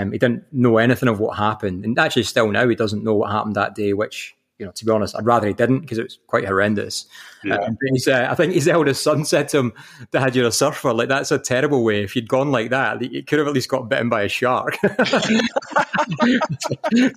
[0.00, 1.84] um, he didn't know anything of what happened.
[1.84, 4.84] And actually still now he doesn't know what happened that day, which you know, to
[4.84, 7.06] be honest, I'd rather he didn't because it was quite horrendous.
[7.44, 7.56] Yeah.
[7.56, 9.72] Um, uh, I think his eldest son said to him,
[10.12, 10.94] "Dad, you're a surfer.
[10.94, 12.02] Like that's a terrible way.
[12.02, 14.78] If you'd gone like that, you could have at least got bitten by a shark."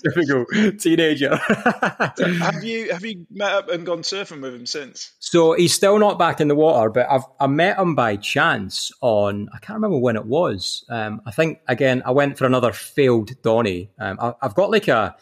[0.04, 0.46] Typical
[0.78, 1.38] teenager.
[1.38, 5.14] have you have you met up and gone surfing with him since?
[5.20, 8.92] So he's still not back in the water, but I've I met him by chance
[9.02, 10.84] on I can't remember when it was.
[10.90, 13.92] Um, I think again I went for another failed dawnie.
[13.98, 15.16] Um, I, I've got like a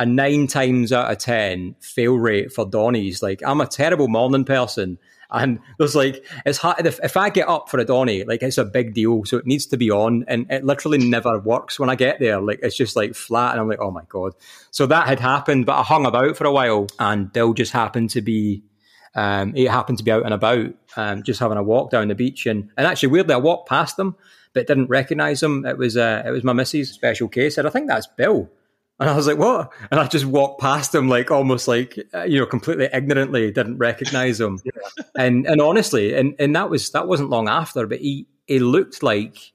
[0.00, 3.22] a nine times out of ten fail rate for dawnies.
[3.22, 4.98] Like I'm a terrible morning person.
[5.32, 6.84] And there's like, it's hard.
[6.84, 9.24] If, if I get up for a dawnie, like it's a big deal.
[9.24, 10.24] So it needs to be on.
[10.26, 12.40] And it literally never works when I get there.
[12.40, 13.52] Like it's just like flat.
[13.52, 14.32] And I'm like, oh my God.
[14.72, 18.10] So that had happened, but I hung about for a while and Bill just happened
[18.10, 18.64] to be,
[19.14, 22.16] um, it happened to be out and about, um, just having a walk down the
[22.16, 22.46] beach.
[22.46, 24.16] And, and actually, weirdly, I walked past them,
[24.52, 25.64] but didn't recognize him.
[25.64, 27.56] It was, uh, it was my missus' special case.
[27.56, 28.50] And I think that's Bill.
[29.00, 29.72] And I was like, what?
[29.90, 33.78] And I just walked past him, like almost like, uh, you know, completely ignorantly, didn't
[33.78, 34.60] recognize him.
[34.64, 35.04] yeah.
[35.16, 39.02] And, and honestly, and, and that was, that wasn't long after, but he, he looked
[39.02, 39.52] like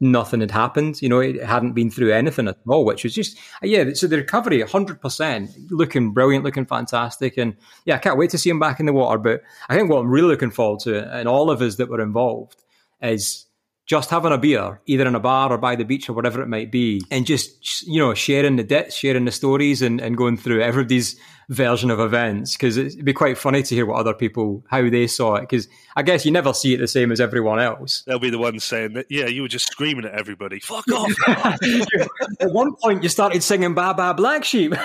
[0.00, 1.00] nothing had happened.
[1.00, 3.84] You know, it hadn't been through anything at all, which was just, uh, yeah.
[3.94, 7.38] So the recovery, 100%, looking brilliant, looking fantastic.
[7.38, 9.18] And yeah, I can't wait to see him back in the water.
[9.18, 12.00] But I think what I'm really looking forward to, and all of us that were
[12.00, 12.64] involved,
[13.00, 13.46] is
[13.90, 16.46] just having a beer, either in a bar or by the beach or whatever it
[16.46, 20.36] might be, and just you know sharing the debts, sharing the stories, and, and going
[20.36, 24.64] through everybody's version of events because it'd be quite funny to hear what other people
[24.68, 27.58] how they saw it because I guess you never see it the same as everyone
[27.58, 28.04] else.
[28.06, 31.12] They'll be the ones saying that yeah, you were just screaming at everybody, fuck off.
[31.26, 34.72] at one point, you started singing "Baa Baa Black Sheep."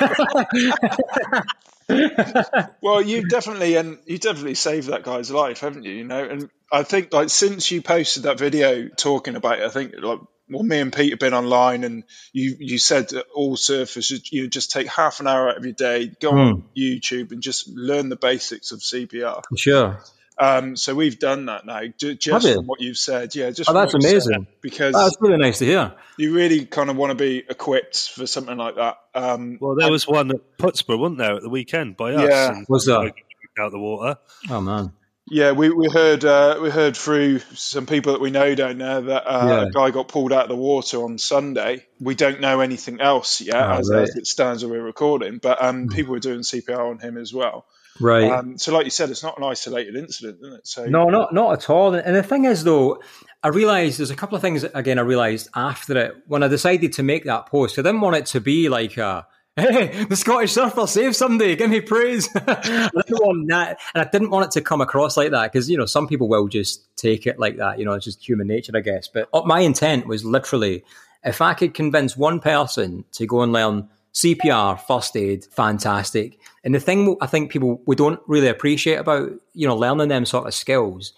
[2.81, 5.91] well, you definitely and you definitely saved that guy's life, haven't you?
[5.91, 9.69] You know, and I think like since you posted that video talking about it, I
[9.69, 13.55] think like well, me and Pete have been online, and you you said that all
[13.55, 16.53] surfers you just take half an hour out of your day, go mm.
[16.53, 19.43] on YouTube, and just learn the basics of CPR.
[19.57, 19.99] Sure.
[20.37, 23.33] Um, so we've done that now, just from what you've said.
[23.35, 25.93] Yeah, just oh, that's amazing because that's really nice to hear.
[26.17, 28.97] You really kind of want to be equipped for something like that.
[29.13, 32.29] Um, well, there was one at Putsborough, wasn't there, at the weekend by us?
[32.29, 33.13] Yeah, was that
[33.57, 34.17] out the water?
[34.49, 34.91] Oh man.
[35.27, 39.01] Yeah, we, we heard uh, we heard through some people that we know down there
[39.01, 39.63] that uh, yeah.
[39.63, 41.87] a guy got pulled out of the water on Sunday.
[41.99, 44.03] We don't know anything else yet oh, as, right.
[44.03, 45.93] as, it stands when we're recording, but um, mm.
[45.93, 47.65] people were doing CPR on him as well.
[47.99, 48.29] Right.
[48.29, 50.67] Um, so, like you said, it's not an isolated incident, is it?
[50.67, 51.95] So no, not not at all.
[51.95, 53.01] And the thing is, though,
[53.41, 54.63] I realised there's a couple of things.
[54.63, 57.79] Again, I realised after it when I decided to make that post.
[57.79, 61.69] I didn't want it to be like a hey, the Scottish surfer saved somebody, give
[61.69, 62.29] me praise.
[62.35, 65.69] I didn't want that, and I didn't want it to come across like that because
[65.69, 67.79] you know some people will just take it like that.
[67.79, 69.07] You know, it's just human nature, I guess.
[69.07, 70.83] But uh, my intent was literally,
[71.23, 76.39] if I could convince one person to go and learn CPR, first aid, fantastic.
[76.63, 80.25] And the thing I think people we don't really appreciate about you know learning them
[80.25, 81.13] sort of skills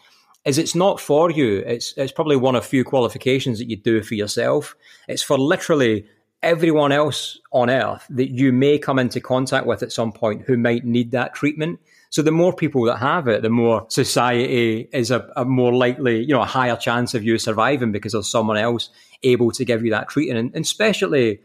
[0.46, 1.60] is it's not for you.
[1.66, 4.76] It's it's probably one of few qualifications that you do for yourself.
[5.08, 6.06] It's for literally
[6.44, 10.58] everyone else on earth that you may come into contact with at some point who
[10.58, 11.80] might need that treatment.
[12.10, 16.22] So the more people that have it, the more society is a, a, more likely,
[16.24, 18.90] you know, a higher chance of you surviving because there's someone else
[19.24, 20.40] able to give you that treatment.
[20.40, 21.42] And, and especially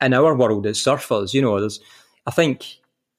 [0.00, 1.80] in our world as surfers, you know, there's,
[2.26, 2.66] I think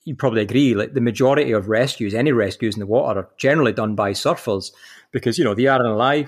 [0.04, 3.72] you probably agree, like the majority of rescues, any rescues in the water are generally
[3.72, 4.72] done by surfers
[5.12, 6.28] because, you know, they are in a lie.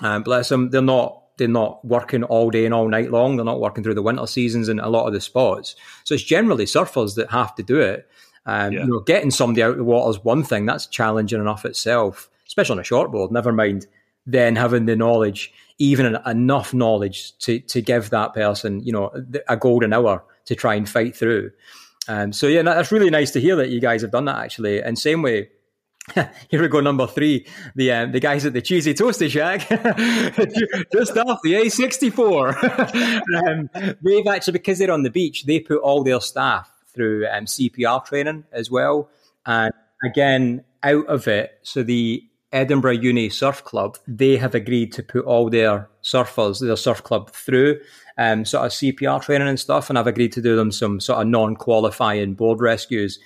[0.00, 3.36] Um, bless them, they're not they're not working all day and all night long.
[3.36, 5.74] They're not working through the winter seasons in a lot of the spots.
[6.04, 8.08] So it's generally surfers that have to do it.
[8.46, 8.80] Um, yeah.
[8.80, 12.28] You know, getting somebody out of the water is one thing that's challenging enough itself,
[12.46, 13.30] especially on a shortboard.
[13.30, 13.86] Never mind
[14.26, 19.10] then having the knowledge, even enough knowledge to to give that person, you know,
[19.48, 21.50] a golden hour to try and fight through.
[22.06, 24.82] Um, so yeah, that's really nice to hear that you guys have done that actually.
[24.82, 25.48] And same way,
[26.50, 27.46] Here we go, number three.
[27.74, 29.60] The um, the guys at the Cheesy Toasty Shack,
[30.92, 33.78] just off the A64.
[33.86, 37.46] um, they've actually, because they're on the beach, they put all their staff through um,
[37.46, 39.08] CPR training as well.
[39.46, 39.72] And
[40.04, 45.24] again, out of it, so the Edinburgh Uni Surf Club, they have agreed to put
[45.24, 47.80] all their surfers, their surf club through
[48.18, 49.88] um, sort of CPR training and stuff.
[49.88, 53.18] And I've agreed to do them some sort of non qualifying board rescues.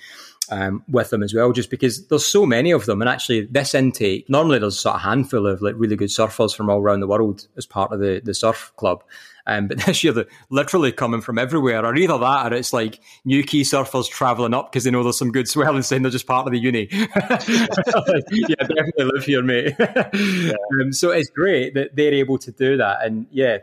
[0.51, 3.01] Um, with them as well, just because there's so many of them.
[3.03, 6.71] And actually, this intake normally there's sort of handful of like really good surfers from
[6.71, 9.03] all around the world as part of the the surf club.
[9.49, 12.99] Um, but this year, they're literally coming from everywhere, or either that, or it's like
[13.25, 16.11] new key surfers traveling up because they know there's some good swell and saying they're
[16.11, 16.87] just part of the uni.
[16.91, 19.75] yeah, definitely live here, mate.
[20.19, 20.53] Yeah.
[20.81, 23.59] Um, so it's great that they're able to do that, and yeah,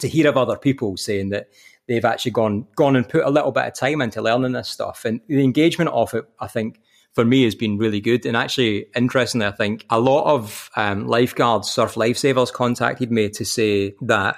[0.00, 1.48] to hear of other people saying that
[1.90, 5.04] they've actually gone gone and put a little bit of time into learning this stuff,
[5.04, 6.80] and the engagement of it, I think
[7.12, 8.24] for me has been really good.
[8.24, 13.44] And actually, interestingly, I think a lot of um, lifeguards, surf lifesavers contacted me to
[13.44, 14.36] say that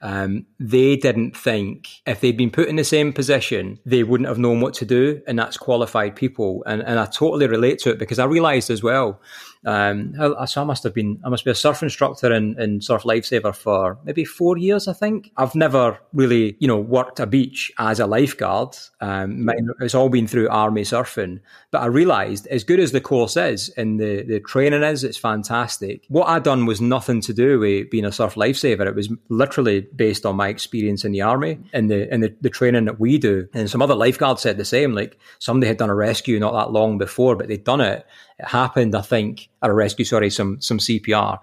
[0.00, 4.38] um, they didn't think if they'd been put in the same position, they wouldn't have
[4.38, 5.20] known what to do.
[5.26, 6.62] And that's qualified people.
[6.66, 9.20] And, and I totally relate to it because I realized as well
[9.64, 12.80] um, I, so I must have been, I must be a surf instructor and, in
[12.80, 15.32] Surf Lifesaver for maybe four years, I think.
[15.36, 18.76] I've never really, you know, worked a beach as a lifeguard.
[19.00, 19.48] Um,
[19.80, 21.40] it's all been through army surfing.
[21.70, 25.16] But I realized as good as the course is and the, the training is, it's
[25.18, 26.04] fantastic.
[26.08, 28.86] What I'd done was nothing to do with being a surf lifesaver.
[28.86, 32.50] It was literally based on my experience in the army and the, and the, the
[32.50, 33.48] training that we do.
[33.54, 36.72] And some other lifeguards said the same, like somebody had done a rescue not that
[36.72, 38.06] long before, but they'd done it
[38.38, 41.38] it happened, I think, at a rescue, sorry, some some CPR.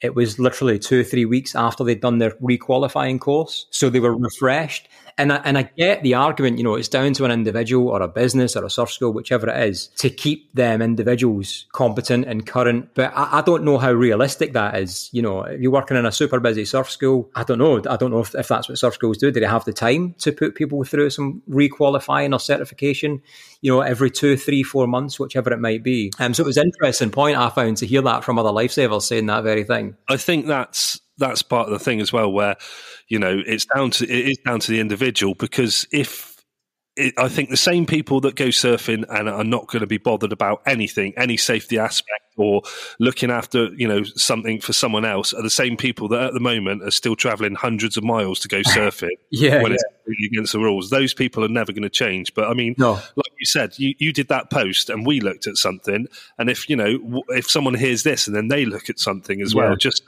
[0.00, 3.66] It was literally two or three weeks after they'd done their requalifying course.
[3.70, 4.88] So they were refreshed
[5.20, 8.00] and I, and I get the argument, you know, it's down to an individual or
[8.00, 12.46] a business or a surf school, whichever it is, to keep them individuals competent and
[12.46, 12.88] current.
[12.94, 15.10] But I, I, don't know how realistic that is.
[15.12, 17.82] You know, if you're working in a super busy surf school, I don't know.
[17.88, 19.30] I don't know if, if that's what surf schools do.
[19.30, 23.20] Do they have the time to put people through some requalifying or certification?
[23.60, 26.12] You know, every two, three, four months, whichever it might be.
[26.18, 29.02] Um, so it was an interesting point I found to hear that from other lifesavers
[29.02, 29.96] saying that very thing.
[30.08, 32.56] I think that's that's part of the thing as well, where
[33.08, 36.42] you know it's down to it is down to the individual because if
[36.96, 39.98] it, I think the same people that go surfing and are not going to be
[39.98, 42.62] bothered about anything, any safety aspect or
[42.98, 46.40] looking after you know something for someone else are the same people that at the
[46.40, 49.74] moment are still traveling hundreds of miles to go surfing yeah, when yeah.
[49.74, 49.84] it's
[50.32, 50.90] against the rules.
[50.90, 52.34] Those people are never going to change.
[52.34, 52.92] But I mean, no.
[52.92, 56.06] like you said, you, you did that post and we looked at something,
[56.38, 59.54] and if you know if someone hears this and then they look at something as
[59.54, 59.60] yeah.
[59.60, 60.02] well, just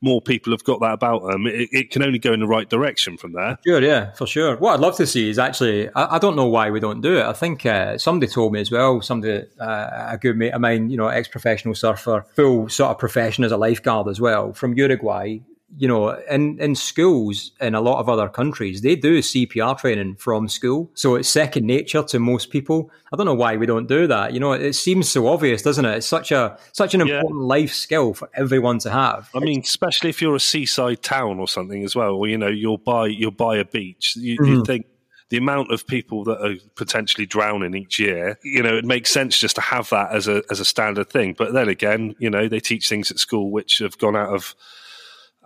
[0.00, 1.46] more people have got that about them.
[1.46, 3.58] It, it, can only go in the right direction from there.
[3.64, 4.56] Sure, yeah, for sure.
[4.56, 7.16] What I'd love to see is actually, I, I don't know why we don't do
[7.18, 7.24] it.
[7.24, 10.90] I think uh, somebody told me as well, somebody, uh, a good mate of mine,
[10.90, 14.74] you know, ex professional surfer, full sort of profession as a lifeguard as well, from
[14.74, 15.38] Uruguay.
[15.78, 20.14] You know, in, in schools in a lot of other countries, they do CPR training
[20.14, 20.90] from school.
[20.94, 22.90] So it's second nature to most people.
[23.12, 24.32] I don't know why we don't do that.
[24.32, 25.96] You know, it seems so obvious, doesn't it?
[25.96, 27.46] It's such a such an important yeah.
[27.46, 29.28] life skill for everyone to have.
[29.34, 32.48] I mean, especially if you're a seaside town or something as well, or you know,
[32.48, 34.14] you're by you're by a beach.
[34.16, 34.52] You, mm-hmm.
[34.52, 34.86] you think
[35.28, 39.38] the amount of people that are potentially drowning each year, you know, it makes sense
[39.38, 41.34] just to have that as a as a standard thing.
[41.36, 44.54] But then again, you know, they teach things at school which have gone out of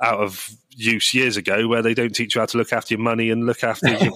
[0.02, 3.02] out of use years ago where they don't teach you how to look after your
[3.02, 4.12] money and look after your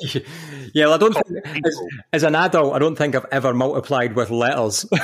[0.73, 1.81] yeah well, i don't think, as,
[2.13, 4.87] as, an adult i don't think i've ever multiplied with letters.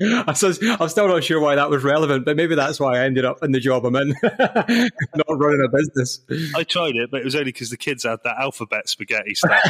[0.00, 3.42] I'm still not sure why that was relevant but maybe that's why i ended up
[3.42, 6.20] in the job i'm in not running a business.
[6.54, 9.60] I tried it but it was only because the kids had that alphabet spaghetti stuff.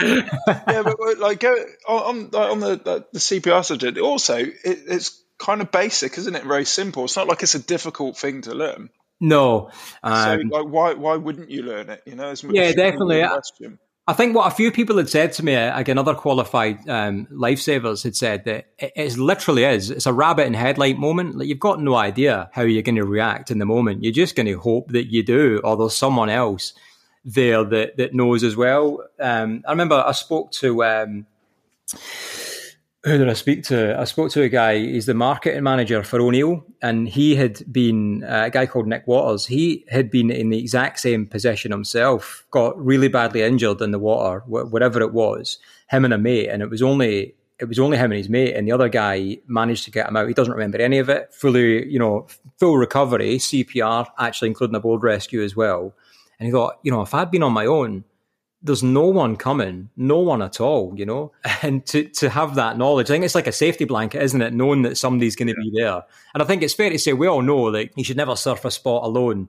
[0.00, 1.44] Yeah but like
[1.88, 6.44] on, on the, the cpr subject also it, it's kind of basic, isn't it?
[6.44, 7.04] Very simple.
[7.04, 8.90] It's not like it's a difficult thing to learn.
[9.20, 9.70] No.
[10.02, 12.02] Um, so, like, why why wouldn't you learn it?
[12.06, 13.24] You know, yeah, definitely.
[14.08, 18.02] I think what a few people had said to me, again, other qualified um, lifesavers
[18.04, 19.90] had said that it, it, literally is.
[19.90, 21.36] It's a rabbit in headlight moment.
[21.36, 24.02] Like you've got no idea how you're going to react in the moment.
[24.02, 26.72] You're just going to hope that you do, or there's someone else
[27.22, 29.04] there that that knows as well.
[29.20, 30.84] Um, I remember I spoke to.
[30.84, 31.26] Um,
[33.04, 33.98] who did I speak to?
[33.98, 34.78] I spoke to a guy.
[34.78, 39.06] He's the marketing manager for O'Neill, and he had been uh, a guy called Nick
[39.06, 39.46] Waters.
[39.46, 42.44] He had been in the exact same position himself.
[42.50, 45.58] Got really badly injured in the water, whatever it was.
[45.88, 48.54] Him and a mate, and it was only it was only him and his mate,
[48.54, 50.28] and the other guy managed to get him out.
[50.28, 51.32] He doesn't remember any of it.
[51.32, 52.26] Fully, you know,
[52.58, 55.94] full recovery, CPR, actually including a board rescue as well.
[56.38, 58.04] And he thought, you know, if I'd been on my own,
[58.62, 61.32] there's no one coming, no one at all, you know?
[61.62, 64.52] And to, to have that knowledge, I think it's like a safety blanket, isn't it?
[64.52, 66.02] Knowing that somebody's going to be there.
[66.34, 68.64] And I think it's fair to say we all know that you should never surf
[68.64, 69.48] a spot alone.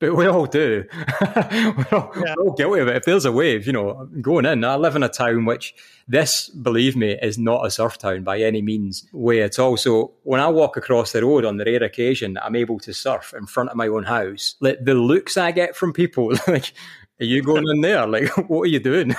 [0.00, 0.84] but we all do.
[1.20, 2.34] we're, all, yeah.
[2.36, 2.96] we're, all, guilty of it.
[2.96, 4.64] If there's a wave, you know, going in.
[4.64, 5.74] I live in a town which
[6.06, 9.76] this, believe me, is not a surf town by any means way at all.
[9.76, 13.34] So when I walk across the road on the rare occasion I'm able to surf
[13.36, 16.72] in front of my own house, like the looks I get from people, like,
[17.20, 18.06] are you going in there?
[18.06, 19.08] Like, what are you doing?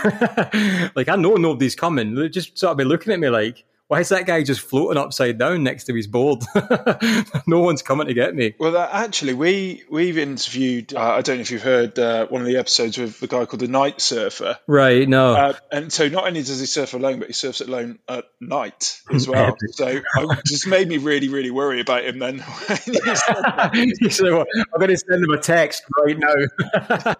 [0.95, 2.15] like, I know nobody's coming.
[2.15, 5.01] They just sort of be looking at me like, why is that guy just floating
[5.01, 6.43] upside down next to his board?
[7.47, 8.53] no one's coming to get me.
[8.59, 10.93] Well, actually, we we've interviewed.
[10.93, 13.45] Uh, I don't know if you've heard uh, one of the episodes with the guy
[13.45, 14.59] called the Night Surfer.
[14.67, 15.09] Right.
[15.09, 15.33] No.
[15.33, 19.01] Uh, and so not only does he surf alone, but he surfs alone at night
[19.11, 19.57] as well.
[19.71, 20.03] so it
[20.45, 22.19] just made me really, really worry about him.
[22.19, 22.39] Then
[24.11, 27.15] so I'm going to send him a text right now.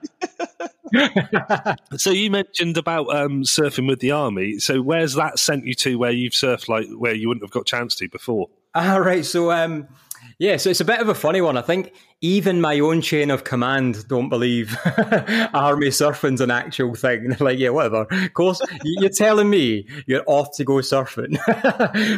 [1.97, 4.59] so you mentioned about um, surfing with the army.
[4.59, 5.97] So where's that sent you to?
[5.97, 8.49] Where you've surfed like where you wouldn't have got chance to before?
[8.75, 9.25] Ah, right.
[9.25, 9.87] So um,
[10.39, 11.57] yeah, so it's a bit of a funny one.
[11.57, 14.77] I think even my own chain of command don't believe
[15.53, 17.35] army surfing's an actual thing.
[17.39, 18.07] Like, yeah, whatever.
[18.09, 21.37] Of course, you're telling me you're off to go surfing.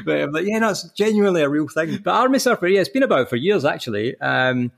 [0.06, 1.98] but I'm like, yeah, no, it's genuinely a real thing.
[2.04, 4.20] But army surfing, yeah, it's been about for years actually.
[4.22, 4.72] Um,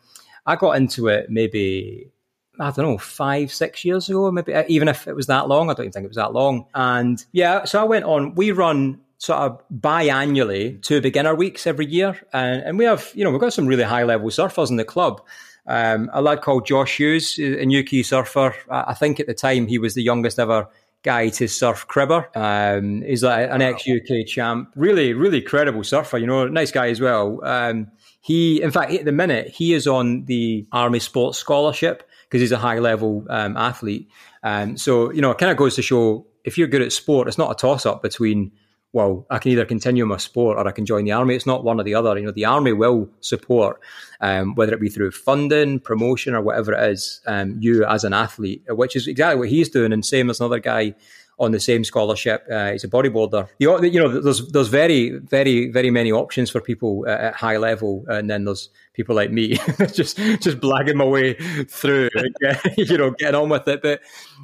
[0.46, 2.13] I got into it maybe
[2.60, 5.70] I don't know, five, six years ago, maybe uh, even if it was that long,
[5.70, 6.66] I don't even think it was that long.
[6.76, 11.86] And yeah, so I went on, we run sort of biannually two beginner weeks every
[11.86, 12.20] year.
[12.34, 14.86] And, and we have, you know, we've got some really high level surfers in the
[14.86, 15.22] club.
[15.66, 18.54] Um, a lad called Josh Hughes, a Newquay surfer.
[18.70, 20.68] I think at the time he was the youngest ever
[21.04, 22.30] guy to surf cribber.
[22.36, 26.18] Um, he's like an ex UK champ, really, really credible surfer.
[26.18, 27.40] You know, nice guy as well.
[27.44, 27.92] Um,
[28.22, 32.52] he, in fact, at the minute, he is on the Army Sports Scholarship because he's
[32.52, 34.10] a high level um, athlete.
[34.42, 37.28] Um, so, you know, it kind of goes to show if you're good at sport,
[37.28, 38.52] it's not a toss up between,
[38.92, 41.36] well, I can either continue my sport or I can join the army.
[41.36, 42.18] It's not one or the other.
[42.18, 43.80] You know, the army will support,
[44.20, 48.14] um, whether it be through funding, promotion, or whatever it is, um, you as an
[48.14, 49.94] athlete, which is exactly what he's doing.
[49.94, 50.96] And same as another guy
[51.40, 52.46] on the same scholarship.
[52.52, 53.48] Uh, he's a bodybuilder.
[53.60, 58.06] You, you know, there's there's very very very many options for people at high level,
[58.08, 59.56] and then there's people like me
[59.94, 61.34] just just blagging my way
[61.66, 62.10] through,
[62.78, 63.82] you know, getting on with it.
[63.82, 64.02] But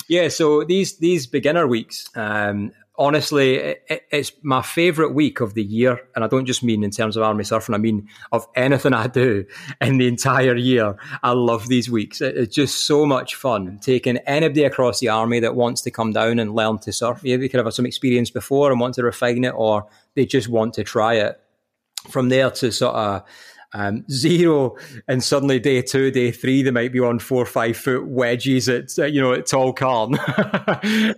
[0.07, 2.09] yeah, so these these beginner weeks.
[2.15, 6.01] Um, honestly, it, it's my favorite week of the year.
[6.13, 9.07] And I don't just mean in terms of army surfing, I mean of anything I
[9.07, 9.45] do
[9.81, 10.95] in the entire year.
[11.23, 12.19] I love these weeks.
[12.19, 16.11] It, it's just so much fun taking anybody across the army that wants to come
[16.11, 17.21] down and learn to surf.
[17.23, 20.49] Yeah, they could have some experience before and want to refine it, or they just
[20.49, 21.39] want to try it.
[22.09, 23.23] From there to sort of
[23.73, 24.75] um, zero,
[25.07, 28.67] and suddenly day two, day three, they might be on four or five foot wedges
[28.67, 30.17] at you know at Tolcarne.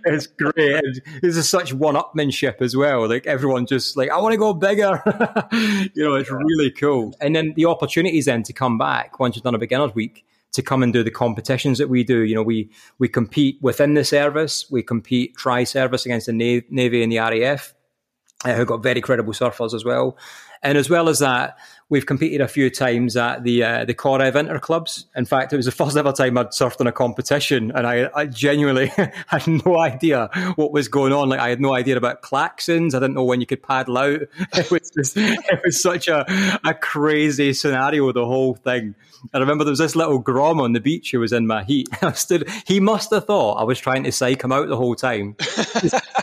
[0.04, 1.00] it's great.
[1.22, 3.08] This is such one-upmanship as well.
[3.08, 5.02] Like everyone just like I want to go bigger.
[5.52, 7.14] you know, it's really cool.
[7.20, 10.62] And then the opportunities then to come back once you've done a beginner's week to
[10.62, 12.20] come and do the competitions that we do.
[12.20, 14.70] You know, we we compete within the service.
[14.70, 17.74] We compete tri-service against the Navy and the RAF,
[18.44, 20.16] uh, who got very credible surfers as well.
[20.62, 21.58] And as well as that,
[21.92, 23.94] we've competed a few times at the uh, the
[24.34, 25.06] Inter clubs.
[25.14, 28.08] In fact, it was the first ever time I'd surfed in a competition, and I,
[28.14, 28.86] I genuinely
[29.26, 31.28] had no idea what was going on.
[31.28, 32.94] Like I had no idea about claxons.
[32.94, 34.20] I didn't know when you could paddle out.
[34.62, 36.24] It was just it was such a
[36.64, 38.10] a crazy scenario.
[38.12, 38.94] The whole thing.
[39.34, 41.88] I remember there was this little grom on the beach who was in my heat.
[42.02, 42.48] I stood.
[42.66, 45.36] He must have thought I was trying to psych him out the whole time.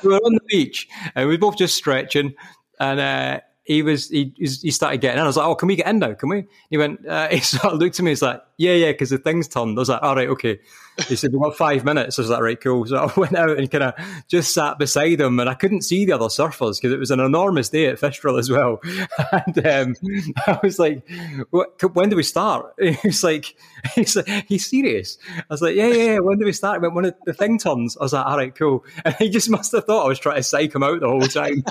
[0.03, 2.33] we were on the beach and we were both just stretching,
[2.79, 2.99] and.
[2.99, 3.39] Uh,
[3.69, 5.23] he was he he started getting in.
[5.23, 6.15] I was like, "Oh, can we get in now?
[6.15, 7.05] Can we?" He went.
[7.05, 8.09] Uh, he sort of looked at me.
[8.09, 9.77] He's like, "Yeah, yeah," because the thing's turned.
[9.77, 10.59] I was like, "All right, okay."
[11.07, 13.57] He said, "We've got five minutes." I was like, "Right, cool." So I went out
[13.57, 13.93] and kind of
[14.27, 17.19] just sat beside him, and I couldn't see the other surfers because it was an
[17.19, 18.81] enormous day at Fistral as well.
[19.31, 19.95] and um,
[20.47, 21.07] I was like,
[21.51, 23.55] "When do we start?" He's like,
[23.95, 26.19] "He's like, he's serious." I was like, "Yeah, yeah, yeah.
[26.19, 28.55] When do we start?" He went, "When the thing turns." I was like, "All right,
[28.55, 31.07] cool." And he just must have thought I was trying to psych him out the
[31.07, 31.63] whole time.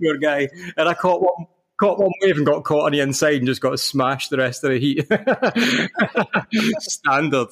[0.00, 1.46] Poor guy and I caught one
[1.78, 4.62] caught one wave and got caught on the inside and just got smashed the rest
[4.62, 5.06] of the heat.
[6.80, 7.48] Standard.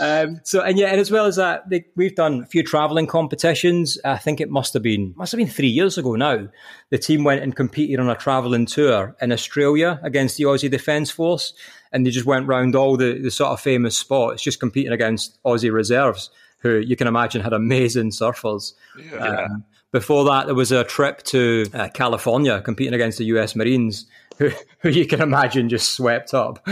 [0.00, 3.06] Um, so and yeah, and as well as that, they, we've done a few travelling
[3.06, 3.98] competitions.
[4.04, 6.48] I think it must have been must have been three years ago now.
[6.90, 11.10] The team went and competed on a travelling tour in Australia against the Aussie Defence
[11.10, 11.52] Force,
[11.92, 15.42] and they just went round all the, the sort of famous spots, just competing against
[15.42, 18.72] Aussie reserves, who you can imagine had amazing surfers.
[18.98, 19.16] Yeah.
[19.16, 19.64] Um,
[19.96, 24.04] before that, there was a trip to uh, California competing against the US Marines
[24.38, 26.58] who, who you can imagine just swept up.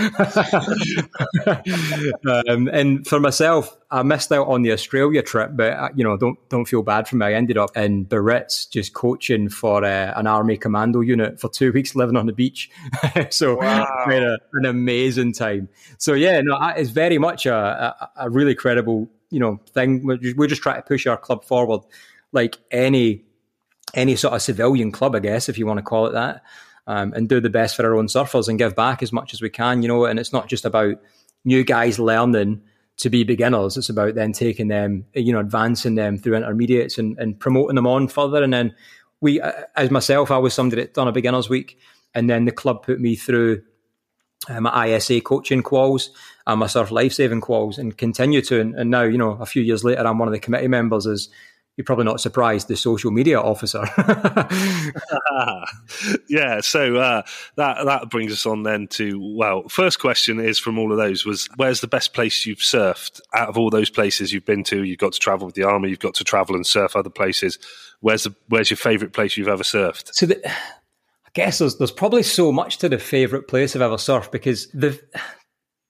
[2.37, 6.19] um, and for myself, I missed out on the Australia trip, but uh, you know,
[6.19, 7.25] don't don't feel bad for me.
[7.25, 11.73] I ended up in Biarritz just coaching for uh, an army commando unit for two
[11.73, 12.71] weeks, living on the beach.
[13.31, 13.87] so wow.
[14.05, 15.71] had a, an amazing time.
[15.97, 20.05] So yeah, no, it's very much a, a, a really credible you know thing.
[20.05, 21.81] We're just, we're just trying to push our club forward,
[22.35, 23.25] like any
[23.95, 26.43] any sort of civilian club, I guess, if you want to call it that
[26.87, 29.41] um, and do the best for our own surfers and give back as much as
[29.41, 30.05] we can, you know.
[30.05, 30.97] And it's not just about
[31.45, 32.63] new guys learning
[32.99, 33.77] to be beginners.
[33.77, 37.87] It's about then taking them, you know, advancing them through intermediates and, and promoting them
[37.87, 38.43] on further.
[38.43, 38.75] And then
[39.21, 39.41] we,
[39.77, 41.79] as myself, I was somebody that done a beginners week,
[42.15, 43.63] and then the club put me through
[44.49, 46.11] uh, my ISA coaching quals
[46.47, 48.61] and my surf lifesaving quals, and continue to.
[48.61, 51.07] And, and now, you know, a few years later, I'm one of the committee members
[51.07, 51.31] as
[51.77, 53.85] you're probably not surprised the social media officer.
[56.29, 57.23] yeah, so uh,
[57.57, 61.27] that that brings us on then to well, first question is from all of those
[61.27, 64.85] was where's the best place you've surfed out of all those places you've been to?
[64.85, 67.59] You've got to travel with the army, you've got to travel and surf other places.
[68.01, 70.11] Where's the where's your favourite place you've ever surfed?
[70.13, 73.97] So the, I guess there's there's probably so much to the favourite place I've ever
[73.97, 75.01] surfed because the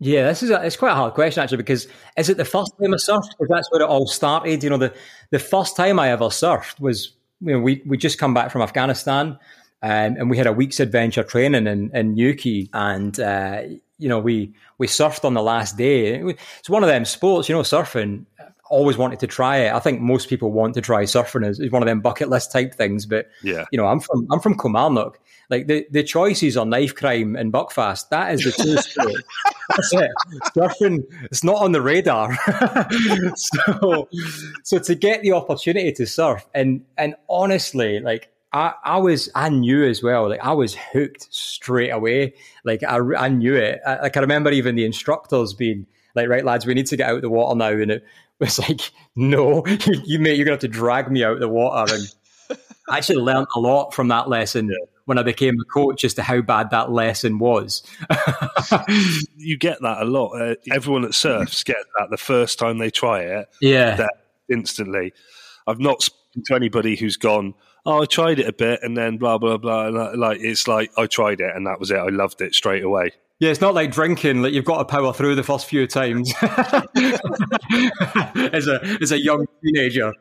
[0.01, 2.72] yeah, this is a, it's quite a hard question actually because is it the first
[2.80, 3.30] time I surfed?
[3.30, 4.62] Because that's where it all started.
[4.62, 4.92] You know, the
[5.30, 8.62] the first time I ever surfed was you know we we just come back from
[8.62, 9.38] Afghanistan.
[9.82, 13.64] Um, and we had a week's adventure training in, in Newquay, and uh,
[13.99, 16.22] you know we we surfed on the last day.
[16.59, 18.24] It's one of them sports, you know, surfing.
[18.70, 19.74] Always wanted to try it.
[19.74, 21.47] I think most people want to try surfing.
[21.47, 23.05] is one of them bucket list type things.
[23.05, 25.20] But yeah, you know, I'm from I'm from Kilmarnock,
[25.51, 28.74] like the, the choices on knife crime and buckfast, that is the two.
[29.68, 30.11] That's it.
[30.57, 32.34] Surfing, it's not on the radar.
[33.36, 34.09] so,
[34.62, 39.49] so to get the opportunity to surf, and and honestly, like I, I was, I
[39.49, 40.28] knew as well.
[40.28, 42.34] Like I was hooked straight away.
[42.64, 43.80] Like I, I knew it.
[43.86, 47.11] I, like I remember even the instructors being like, "Right, lads, we need to get
[47.11, 48.05] out the water now," and it
[48.38, 51.95] was like, "No, you, you mate, you're gonna have to drag me out the water."
[51.95, 54.68] And I actually learned a lot from that lesson.
[54.68, 57.82] Yeah when I became a coach as to how bad that lesson was.
[59.36, 60.32] you get that a lot.
[60.32, 63.48] Uh, everyone that surfs gets that the first time they try it.
[63.61, 64.07] Yeah.
[64.48, 65.12] instantly.
[65.66, 67.55] I've not spoken to anybody who's gone,
[67.86, 69.88] oh, I tried it a bit and then blah, blah, blah.
[69.88, 71.98] Like, it's like, I tried it and that was it.
[71.98, 73.12] I loved it straight away.
[73.40, 74.42] Yeah, it's not like drinking.
[74.42, 76.52] Like you've got to power through the first few times as
[78.68, 80.12] a as a young teenager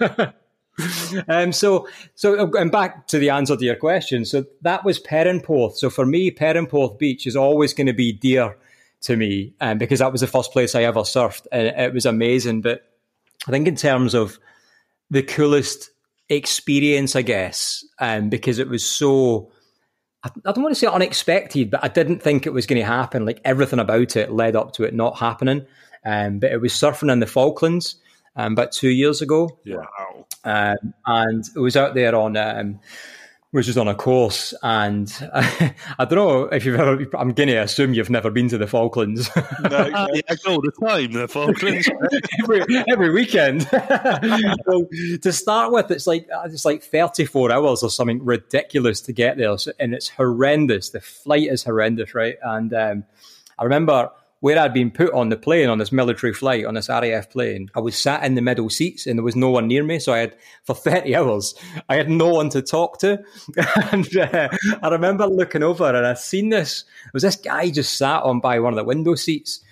[1.28, 4.24] um, so, so and back to the answer to your question.
[4.24, 5.76] So that was Perranporth.
[5.76, 8.56] So for me, Perranporth Beach is always going to be dear
[9.02, 12.06] to me, um, because that was the first place I ever surfed, and it was
[12.06, 12.62] amazing.
[12.62, 12.82] But
[13.46, 14.38] I think in terms of
[15.10, 15.90] the coolest
[16.28, 19.50] experience, I guess, um, because it was so.
[20.24, 23.26] I don't want to say unexpected, but I didn't think it was going to happen.
[23.26, 25.66] Like everything about it led up to it not happening.
[26.06, 27.96] Um, but it was surfing in the Falklands
[28.36, 29.58] um, about two years ago.
[29.64, 29.84] Yeah.
[30.44, 32.80] Um, and it was out there on, um,
[33.50, 34.52] which was on a course.
[34.62, 38.48] And I, I, don't know if you've ever, I'm going to assume you've never been
[38.48, 39.30] to the Falklands.
[39.36, 41.88] no, yeah, all the time, the Falklands.
[42.42, 43.62] every, every weekend.
[43.62, 44.88] so
[45.22, 49.56] to start with, it's like, it's like 34 hours or something ridiculous to get there.
[49.56, 50.90] So, and it's horrendous.
[50.90, 52.36] The flight is horrendous, right?
[52.42, 53.04] And um,
[53.58, 54.10] I remember
[54.44, 57.70] where I'd been put on the plane on this military flight on this RAF plane,
[57.74, 59.98] I was sat in the middle seats and there was no one near me.
[59.98, 61.54] So I had, for 30 hours,
[61.88, 63.24] I had no one to talk to.
[63.90, 64.50] and uh,
[64.82, 66.84] I remember looking over and I seen this.
[67.04, 69.64] There was this guy just sat on by one of the window seats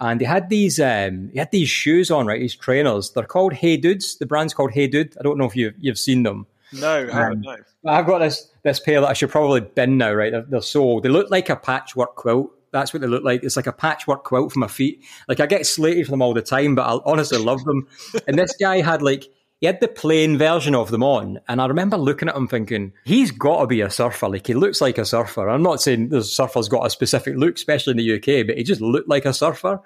[0.00, 2.40] and he had these um, he had these shoes on, right?
[2.40, 3.12] These trainers.
[3.12, 4.18] They're called Hey Dudes.
[4.18, 5.16] The brand's called Hey Dude.
[5.20, 6.48] I don't know if you've you've seen them.
[6.72, 7.56] No, um, no.
[7.86, 10.32] I've got this this pair that I should probably bin now, right?
[10.32, 11.04] They're, they're so old.
[11.04, 12.50] They look like a patchwork quilt.
[12.78, 13.42] That's what they look like.
[13.42, 15.04] It's like a patchwork quilt for my feet.
[15.28, 17.88] Like I get slated for them all the time, but I honestly love them.
[18.26, 19.24] and this guy had like
[19.60, 22.92] he had the plain version of them on, and I remember looking at him thinking,
[23.04, 24.28] he's got to be a surfer.
[24.28, 25.48] Like he looks like a surfer.
[25.48, 28.64] I'm not saying the surfer's got a specific look, especially in the UK, but he
[28.64, 29.80] just looked like a surfer.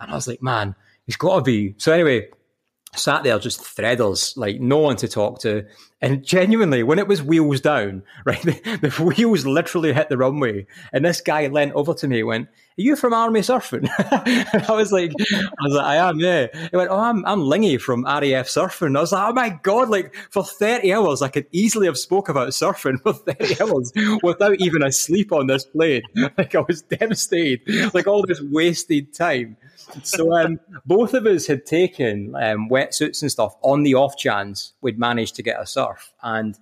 [0.00, 0.74] And I was like, man,
[1.06, 1.76] he's got to be.
[1.78, 2.28] So anyway,
[2.94, 5.64] sat there just threaders, like no one to talk to.
[6.00, 10.66] And genuinely, when it was wheels down, right, the, the, wheels literally hit the runway.
[10.92, 13.88] And this guy leant over to me and went, Are you from Army Surfing?
[14.68, 16.48] I was like, I was like, I am, yeah.
[16.70, 18.96] He went, Oh, I'm I'm Lingy from RAF Surfing.
[18.96, 22.28] I was like, Oh my God, like for 30 hours, I could easily have spoke
[22.28, 26.02] about surfing for 30 hours without even a sleep on this plane.
[26.36, 27.94] like I was devastated.
[27.94, 29.56] Like all this wasted time
[30.02, 34.72] so um, both of us had taken um, wetsuits and stuff on the off chance
[34.80, 36.12] we'd managed to get a surf.
[36.22, 36.58] And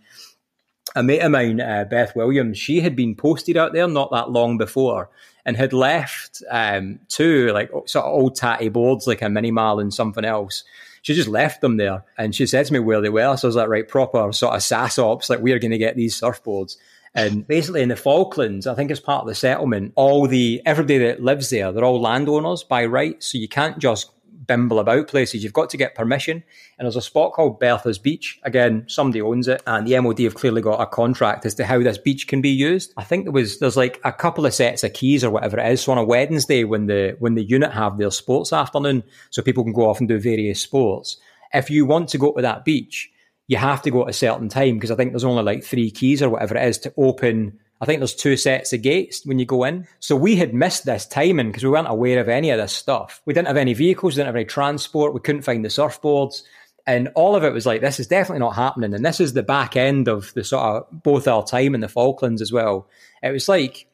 [0.96, 4.30] a mate of mine, uh, Beth Williams, she had been posted out there not that
[4.30, 5.10] long before
[5.44, 9.94] and had left um, two like sort of old tatty boards, like a minimal and
[9.94, 10.64] something else.
[11.02, 13.36] She just left them there and she said to me where they were.
[13.36, 15.96] So I was like, right, proper sort of SAS ops, like we're going to get
[15.96, 16.76] these surfboards.
[17.14, 20.98] And basically in the Falklands, I think it's part of the settlement, all the everybody
[20.98, 23.20] that lives there, they're all landowners by right.
[23.22, 24.11] So you can't just
[24.46, 25.44] bimble about places.
[25.44, 26.42] You've got to get permission.
[26.78, 28.40] And there's a spot called Bertha's Beach.
[28.42, 31.78] Again, somebody owns it, and the MOD have clearly got a contract as to how
[31.80, 32.92] this beach can be used.
[32.96, 35.70] I think there was there's like a couple of sets of keys or whatever it
[35.70, 35.82] is.
[35.82, 39.62] So on a Wednesday when the when the unit have their sports afternoon, so people
[39.62, 41.18] can go off and do various sports.
[41.52, 43.11] If you want to go to that beach,
[43.51, 45.90] you have to go at a certain time because I think there's only like three
[45.90, 49.38] keys or whatever it is to open I think there's two sets of gates when
[49.38, 49.88] you go in.
[50.01, 53.22] So we had missed this timing because we weren't aware of any of this stuff.
[53.24, 56.42] We didn't have any vehicles, we didn't have any transport, we couldn't find the surfboards.
[56.86, 58.92] And all of it was like, this is definitely not happening.
[58.92, 61.88] And this is the back end of the sort of both our time in the
[61.88, 62.86] Falklands as well.
[63.22, 63.86] It was like,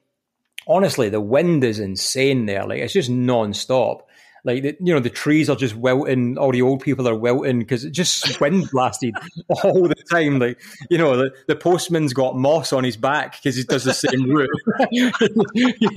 [0.66, 2.66] honestly, the wind is insane there.
[2.66, 4.08] Like, it's just non stop.
[4.46, 6.38] Like the, you know, the trees are just wilting.
[6.38, 9.12] All the old people are wilting because it just wind blasted
[9.48, 10.38] all the time.
[10.38, 13.92] Like you know, the, the postman's got moss on his back because he does the
[13.92, 14.48] same route.
[14.92, 15.10] you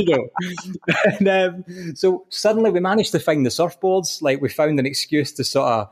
[0.07, 0.29] know,
[1.05, 4.23] and, um, so suddenly we managed to find the surfboards.
[4.23, 5.89] Like we found an excuse to sort of.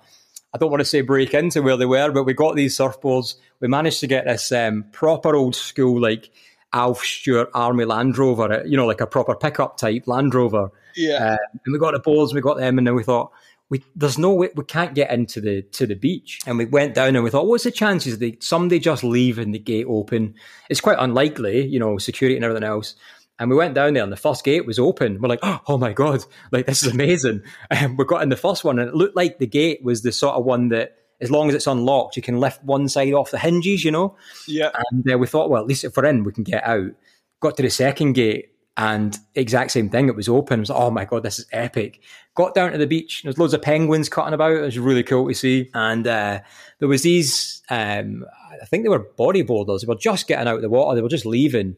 [0.53, 3.35] I don't want to say break into where they were, but we got these surfboards.
[3.59, 6.31] We managed to get this um, proper old school, like
[6.73, 11.33] Alf Stewart Army Land Rover, you know, like a proper pickup type Land Rover yeah.
[11.33, 13.31] Uh, and we got the boards, we got them, and then we thought,
[13.69, 16.39] we, there's no way we can't get into the to the beach.
[16.45, 19.59] And we went down and we thought, what's the chances that somebody just leaving the
[19.59, 20.35] gate open?
[20.69, 22.95] It's quite unlikely, you know, security and everything else.
[23.39, 25.21] And we went down there, and the first gate was open.
[25.21, 27.43] We're like, oh my god, like this is amazing.
[27.69, 30.11] And we got in the first one, and it looked like the gate was the
[30.11, 33.31] sort of one that, as long as it's unlocked, you can lift one side off
[33.31, 34.15] the hinges, you know.
[34.47, 34.71] Yeah.
[34.91, 36.91] And uh, we thought, well, at least if we're in, we can get out.
[37.39, 40.07] Got to the second gate, and exact same thing.
[40.07, 40.59] It was open.
[40.59, 41.99] I was like, oh my god, this is epic.
[42.35, 43.23] Got down to the beach.
[43.23, 44.51] There's loads of penguins cutting about.
[44.51, 45.71] It was really cool to see.
[45.73, 46.41] And uh,
[46.77, 47.63] there was these.
[47.71, 48.23] Um,
[48.61, 49.81] I think they were bodyboarders.
[49.81, 50.95] They were just getting out of the water.
[50.95, 51.75] They were just leaving.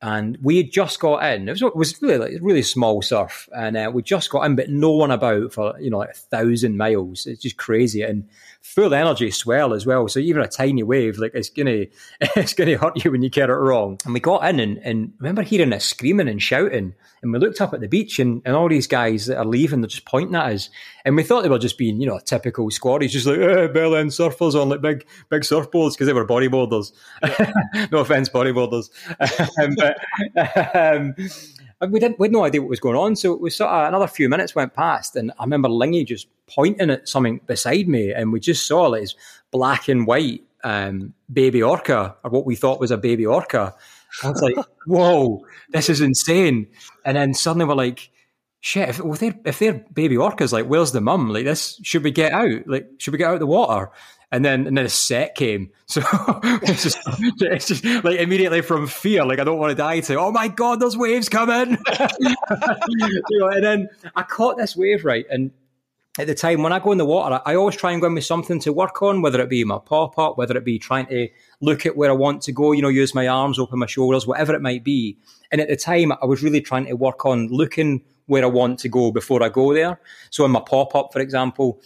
[0.00, 1.48] And we had just got in.
[1.48, 4.54] It was, it was really like really small surf, and uh, we just got in,
[4.54, 7.26] but no one about for you know like a thousand miles.
[7.26, 8.28] It's just crazy and
[8.68, 10.06] full energy swell as well.
[10.08, 11.86] So even a tiny wave, like it's gonna
[12.20, 13.98] it's gonna hurt you when you get it wrong.
[14.04, 16.94] And we got in and, and remember hearing it screaming and shouting.
[17.22, 19.80] And we looked up at the beach and, and all these guys that are leaving,
[19.80, 20.70] they're just pointing at us.
[21.04, 23.96] And we thought they were just being, you know, typical squaddies, just like, eh, Bell
[23.96, 26.92] End surfers on like big big surfboards because they were bodyboarders.
[27.90, 28.90] no offense, bodyboarders.
[29.58, 31.14] um, but, um,
[31.86, 33.16] we didn't we had no idea what was going on.
[33.16, 36.26] So it was sort of another few minutes went past, and I remember Lingy just
[36.46, 39.14] pointing at something beside me, and we just saw like this
[39.50, 43.74] black and white um, baby orca, or what we thought was a baby orca.
[44.22, 44.56] I was like,
[44.86, 46.66] "Whoa, this is insane!"
[47.04, 48.10] And then suddenly we're like,
[48.60, 48.88] "Shit!
[48.88, 51.30] If, if they're if they're baby orcas, like, where's the mum?
[51.30, 52.66] Like, this should we get out?
[52.66, 53.90] Like, should we get out of the water?"
[54.30, 55.70] And then and then a set came.
[55.88, 56.02] So
[56.62, 56.98] it's just
[57.40, 60.48] it's just like immediately from fear, like I don't want to die to oh my
[60.48, 61.78] god, those waves coming.
[62.20, 65.50] you know, and then I caught this wave right and
[66.18, 68.14] at the time when I go in the water, I always try and go in
[68.14, 71.06] with something to work on, whether it be my pop up, whether it be trying
[71.06, 71.28] to
[71.60, 74.26] look at where I want to go, you know, use my arms, open my shoulders,
[74.26, 75.16] whatever it might be.
[75.52, 78.80] And at the time, I was really trying to work on looking where I want
[78.80, 80.00] to go before I go there.
[80.30, 81.80] So in my pop up, for example,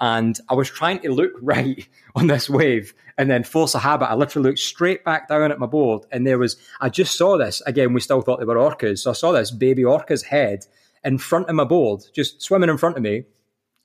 [0.00, 4.10] and I was trying to look right on this wave and then force a habit.
[4.10, 7.38] I literally looked straight back down at my board and there was, I just saw
[7.38, 7.62] this.
[7.66, 9.00] Again, we still thought they were orcas.
[9.00, 10.66] So I saw this baby orca's head
[11.04, 13.24] in front of my board, just swimming in front of me.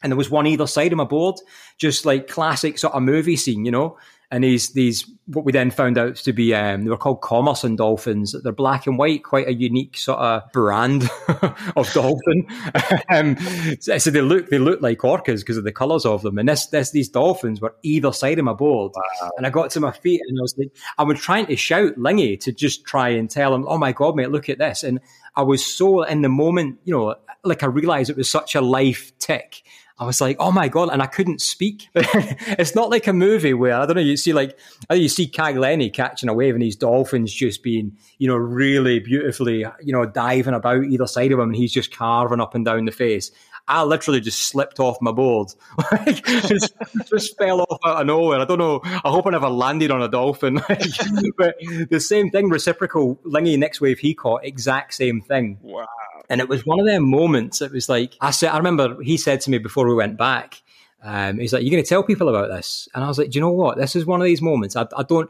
[0.03, 1.35] And there was one either side of my board,
[1.77, 3.97] just like classic sort of movie scene, you know?
[4.31, 7.75] And these these what we then found out to be um, they were called Commerson
[7.75, 8.33] dolphins.
[8.43, 11.03] They're black and white, quite a unique sort of brand
[11.75, 12.47] of dolphin.
[13.09, 13.37] um,
[13.79, 16.37] so, so, they look they look like orcas because of the colours of them.
[16.37, 19.31] And this this these dolphins were either side of my board, wow.
[19.37, 21.97] and I got to my feet and I was like, I was trying to shout
[21.97, 25.01] Lingy to just try and tell him, "Oh my god, mate, look at this!" And
[25.35, 28.61] I was so in the moment, you know, like I realised it was such a
[28.61, 29.63] life tick
[30.01, 31.87] I was like, oh my god, and I couldn't speak.
[31.93, 34.01] it's not like a movie where I don't know.
[34.01, 34.57] You see like
[34.91, 38.99] you see Kai Lenny catching a wave, and these dolphins just being you know really
[38.99, 42.65] beautifully you know diving about either side of him, and he's just carving up and
[42.65, 43.29] down the face.
[43.67, 45.53] I literally just slipped off my board,
[45.91, 46.73] like, just,
[47.09, 48.39] just, fell off out of nowhere.
[48.39, 48.81] I don't know.
[48.83, 50.55] I hope I never landed on a dolphin.
[51.37, 51.55] but
[51.89, 53.19] the same thing, reciprocal.
[53.23, 55.57] Lingy next wave he caught, exact same thing.
[55.61, 55.87] Wow.
[56.29, 57.61] And it was one of them moments.
[57.61, 58.51] It was like I said.
[58.51, 60.61] I remember he said to me before we went back.
[61.03, 63.37] Um, he's like, "You're going to tell people about this?" And I was like, "Do
[63.37, 63.77] you know what?
[63.77, 64.75] This is one of these moments.
[64.75, 65.29] I, I don't.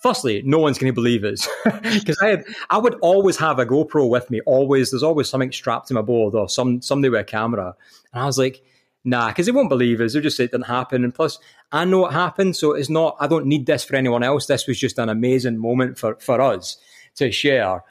[0.00, 1.46] Firstly, no one's going to believe us
[1.82, 4.40] because I had, I would always have a GoPro with me.
[4.46, 7.74] Always, there's always something strapped to my board or some somebody with a camera.
[8.14, 8.62] And I was like,
[9.04, 10.14] "Nah," because they won't believe us.
[10.14, 11.04] They'll just say it didn't happen.
[11.04, 11.38] And plus,
[11.70, 13.16] I know what happened, so it's not.
[13.20, 14.46] I don't need this for anyone else.
[14.46, 16.78] This was just an amazing moment for for us
[17.16, 17.82] to share.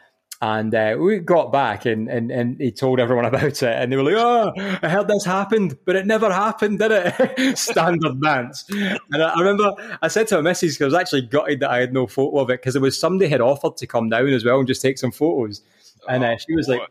[0.42, 3.64] And uh, we got back and, and, and he told everyone about it.
[3.64, 7.58] And they were like, oh, I heard this happened, but it never happened, did it?
[7.58, 8.64] Standard dance.
[8.70, 11.72] And I, I, remember I said to my missus, because I was actually gutted that
[11.72, 14.30] I had no photo of it, because there was somebody had offered to come down
[14.30, 15.62] as well and just take some photos.
[16.08, 16.82] And uh, she was like,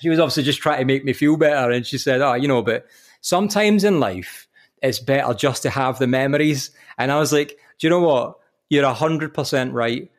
[0.00, 1.70] she was obviously just trying to make me feel better.
[1.70, 2.86] And she said, oh, you know, but
[3.20, 4.48] sometimes in life,
[4.82, 6.70] it's better just to have the memories.
[6.96, 8.38] And I was like, do you know what?
[8.70, 10.10] You're 100% right.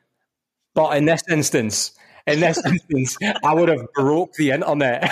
[0.75, 1.93] But in this instance,
[2.33, 5.03] in this instance, I would have broke the internet.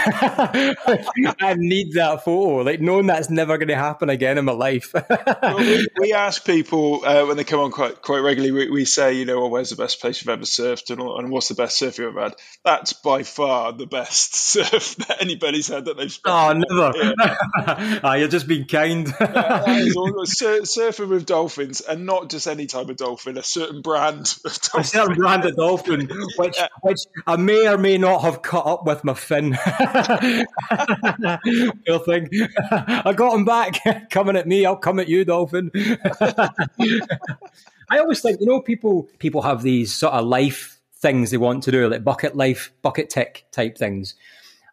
[1.39, 4.93] I need that photo, like knowing that's never going to happen again in my life.
[4.93, 8.51] well, we, we, ask people uh, when they come on quite quite regularly.
[8.51, 11.29] We, we, say, you know, well, where's the best place you've ever surfed, and, and,
[11.29, 12.35] what's the best surf you've ever had?
[12.63, 16.11] That's by far the best surf that anybody's had that they've.
[16.11, 18.01] Spent oh, never!
[18.03, 19.07] oh, you're just being kind.
[19.19, 19.65] yeah,
[20.23, 24.53] sur- surfing with dolphins, and not just any type of dolphin, a certain brand of
[24.61, 24.81] dolphin.
[24.81, 26.67] A certain brand of dolphin, which yeah.
[26.81, 29.51] which I may or may not have cut up with my fin.
[31.87, 32.29] Poor thing.
[32.71, 34.09] I got him back.
[34.09, 35.71] Coming at me, I'll come at you, dolphin.
[37.89, 41.63] I always think, you know, people people have these sort of life things they want
[41.63, 44.15] to do, like bucket life, bucket tick type things.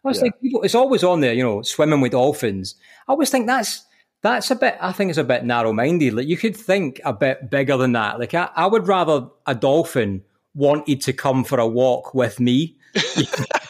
[0.03, 0.23] I always yeah.
[0.23, 2.75] think people, it's always on there, you know, swimming with dolphins.
[3.07, 3.85] I always think that's
[4.21, 4.77] that's a bit.
[4.81, 6.13] I think it's a bit narrow minded.
[6.13, 8.19] Like you could think a bit bigger than that.
[8.19, 10.23] Like I, I would rather a dolphin
[10.55, 12.75] wanted to come for a walk with me.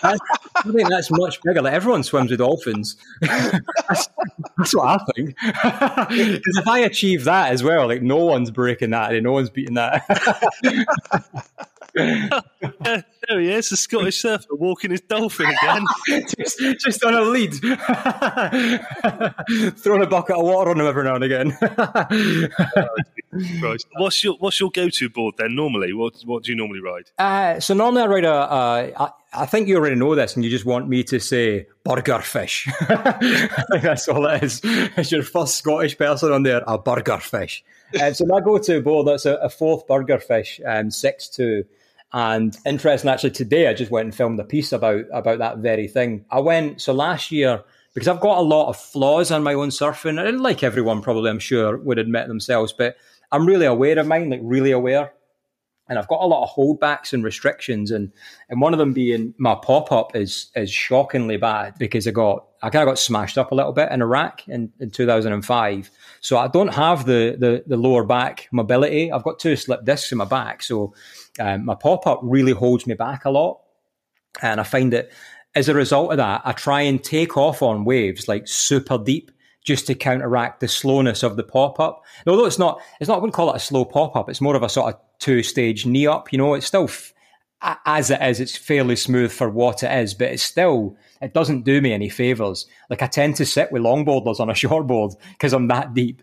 [0.04, 0.18] I
[0.64, 1.62] think that's much bigger.
[1.62, 2.96] Like everyone swims with dolphins.
[3.22, 4.08] that's,
[4.58, 5.36] that's, what I think.
[6.36, 9.50] Because if I achieve that as well, like no one's breaking that, and no one's
[9.50, 10.06] beating that.
[11.96, 15.84] There he is, the Scottish surfer walking his dolphin again.
[16.38, 17.54] just, just on a lead.
[19.78, 21.58] Throwing a bucket of water on him every now and again.
[23.64, 25.94] oh, what's your what's your go to board then normally?
[25.94, 27.10] What what do you normally ride?
[27.18, 28.34] Uh, so normally I ride a.
[28.34, 29.10] Uh, I,
[29.42, 32.68] I think you already know this, and you just want me to say burger fish.
[32.90, 34.62] I think that's all it is.
[34.64, 37.64] It's your first Scottish person on there, a burger fish.
[38.00, 41.66] Uh, so my go-to board that's a, a fourth burger fish, um, six two.
[42.16, 45.90] And interesting, actually, today I just went and filmed a piece about about that very
[45.90, 46.24] thing.
[46.32, 47.62] I went so last year
[47.94, 51.30] because I've got a lot of flaws on my own surfing, and like everyone probably
[51.30, 52.96] I'm sure would admit themselves, but
[53.34, 55.12] I'm really aware of mine, like really aware.
[55.88, 58.12] And I've got a lot of holdbacks and restrictions, and
[58.50, 62.48] and one of them being my pop up is is shockingly bad because I got
[62.62, 65.92] I kind of got smashed up a little bit in Iraq in, in 2005.
[66.22, 69.12] So I don't have the, the the lower back mobility.
[69.12, 70.96] I've got two slip discs in my back, so
[71.40, 73.62] um, my pop up really holds me back a lot.
[74.42, 75.12] And I find that
[75.54, 79.32] as a result of that, I try and take off on waves like super deep
[79.66, 82.04] just to counteract the slowness of the pop up.
[82.26, 84.30] Although it's not, it's not, I wouldn't call it a slow pop up.
[84.30, 86.32] It's more of a sort of two stage knee up.
[86.32, 87.14] You know, it's still f-
[87.86, 91.62] as it is, it's fairly smooth for what it is, but it's still it doesn't
[91.64, 92.66] do me any favors.
[92.90, 96.22] Like I tend to sit with longboarders on a shortboard because I'm that deep.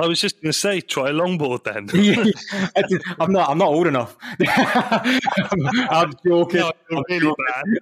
[0.00, 1.88] I was just going to say, try a longboard then.
[3.20, 3.48] I'm not.
[3.48, 4.16] I'm not old enough.
[4.40, 6.60] I'm, I'm, joking.
[6.60, 7.34] No, I'm really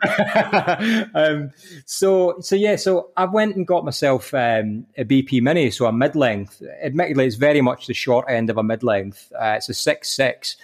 [0.03, 1.11] bad.
[1.15, 1.51] um,
[1.87, 2.77] so, so yeah.
[2.77, 6.63] So I went and got myself um, a BP Mini, so a mid length.
[6.83, 9.33] Admittedly, it's very much the short end of a mid length.
[9.35, 10.57] Uh, it's a six six,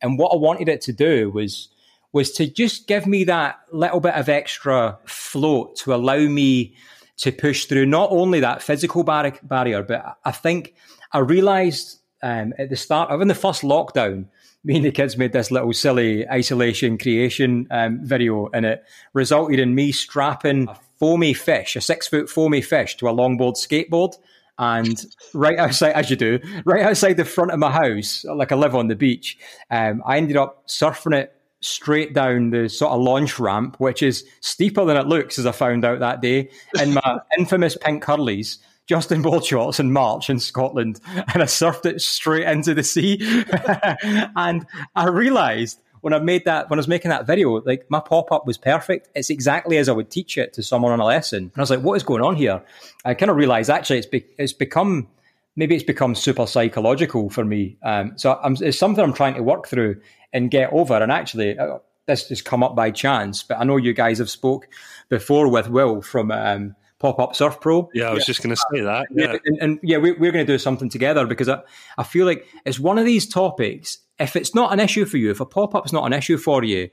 [0.00, 1.68] and what I wanted it to do was
[2.14, 6.72] was to just give me that little bit of extra float to allow me
[7.16, 10.74] to push through not only that physical bar- barrier, but I think
[11.12, 14.26] I realized um, at the start of in the first lockdown,
[14.64, 19.58] me and the kids made this little silly isolation creation um, video, and it resulted
[19.58, 24.14] in me strapping a foamy fish, a six foot foamy fish, to a longboard skateboard.
[24.56, 25.04] And
[25.34, 28.76] right outside, as you do, right outside the front of my house, like I live
[28.76, 29.36] on the beach,
[29.68, 31.33] um, I ended up surfing it
[31.64, 35.52] straight down the sort of launch ramp, which is steeper than it looks, as I
[35.52, 40.28] found out that day, in my infamous pink curlies, just in board shorts in March
[40.28, 43.18] in Scotland, and I surfed it straight into the sea.
[44.36, 48.00] and I realised when I made that, when I was making that video, like my
[48.00, 49.08] pop up was perfect.
[49.14, 51.44] It's exactly as I would teach it to someone on a lesson.
[51.44, 52.62] And I was like, what is going on here?
[53.06, 55.08] I kind of realised actually it's be- it's become
[55.56, 57.78] maybe it's become super psychological for me.
[57.82, 60.00] Um, so I'm, it's something I'm trying to work through
[60.34, 60.94] and get over.
[60.94, 64.28] And actually, uh, this has come up by chance, but I know you guys have
[64.28, 64.68] spoke
[65.08, 67.88] before with Will from um, Pop Up Surf Pro.
[67.94, 68.26] Yeah, I was yeah.
[68.26, 69.06] just going to say that.
[69.10, 71.60] Yeah, and, and yeah, we, we're going to do something together because I,
[71.96, 73.98] I feel like it's one of these topics.
[74.18, 76.36] If it's not an issue for you, if a pop up is not an issue
[76.36, 76.90] for you,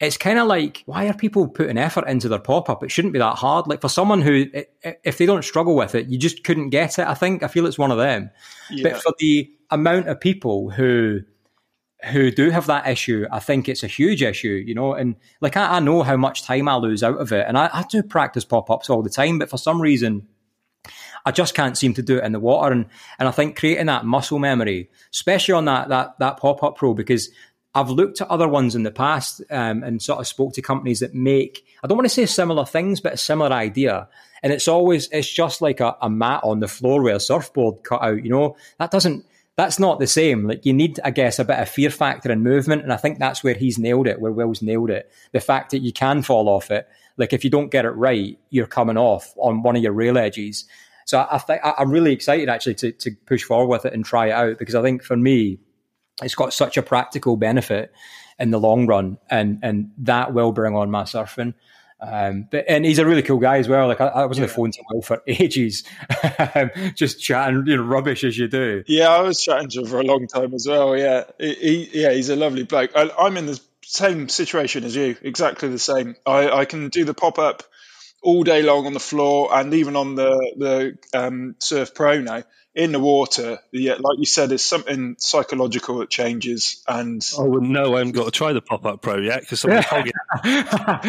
[0.00, 2.82] it's kind of like why are people putting effort into their pop up?
[2.82, 3.66] It shouldn't be that hard.
[3.66, 4.46] Like for someone who,
[4.82, 7.06] if they don't struggle with it, you just couldn't get it.
[7.06, 8.30] I think I feel it's one of them.
[8.70, 8.90] Yeah.
[8.90, 11.20] But for the amount of people who
[12.10, 14.94] who do have that issue, I think it's a huge issue, you know.
[14.94, 17.70] And like I, I know how much time I lose out of it, and I,
[17.72, 20.26] I do practice pop ups all the time, but for some reason,
[21.24, 22.72] I just can't seem to do it in the water.
[22.72, 22.86] And
[23.18, 26.94] and I think creating that muscle memory, especially on that that that pop up pro,
[26.94, 27.30] because
[27.74, 31.00] I've looked at other ones in the past um, and sort of spoke to companies
[31.00, 34.08] that make, I don't want to say similar things, but a similar idea.
[34.42, 37.82] And it's always, it's just like a, a mat on the floor with a surfboard
[37.82, 39.24] cut out, you know, that doesn't,
[39.56, 40.46] that's not the same.
[40.46, 42.82] Like you need, I guess, a bit of fear factor in movement.
[42.82, 45.10] And I think that's where he's nailed it, where Will's nailed it.
[45.32, 46.88] The fact that you can fall off it.
[47.18, 50.16] Like if you don't get it right, you're coming off on one of your rail
[50.16, 50.64] edges.
[51.04, 54.04] So I, I think I'm really excited actually to, to push forward with it and
[54.04, 55.58] try it out because I think for me,
[56.22, 57.92] it's got such a practical benefit
[58.38, 61.54] in the long run, and and that will bring on my surfing.
[62.04, 63.86] Um, but and he's a really cool guy as well.
[63.86, 65.84] Like I, I was on the phone to Will for ages,
[66.54, 68.82] um, just chatting, you know, rubbish as you do.
[68.88, 70.96] Yeah, I was chatting to him for a long time as well.
[70.96, 72.90] Yeah, he, he yeah, he's a lovely bloke.
[72.96, 76.16] I, I'm in the same situation as you, exactly the same.
[76.26, 77.62] I, I can do the pop up
[78.20, 82.42] all day long on the floor and even on the the um, Surf Pro now
[82.74, 86.82] in the water, yeah, like you said, there's something psychological that changes.
[86.88, 87.94] And I wouldn't know.
[87.94, 90.12] I haven't got to try the pop up pro yet because somebody's hogging.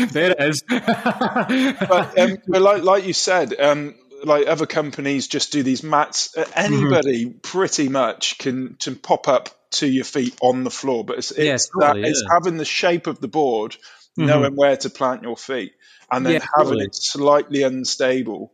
[0.09, 0.63] there it is.
[0.69, 3.95] but, um, but like, like you said, um,
[4.25, 6.35] like other companies just do these mats.
[6.35, 7.37] Uh, anybody mm-hmm.
[7.39, 11.39] pretty much can can pop up to your feet on the floor, but it's, it's,
[11.39, 12.11] yeah, totally, that, yeah.
[12.11, 14.25] it's having the shape of the board, mm-hmm.
[14.25, 15.73] knowing where to plant your feet,
[16.11, 16.85] and then yeah, having totally.
[16.85, 18.51] it slightly unstable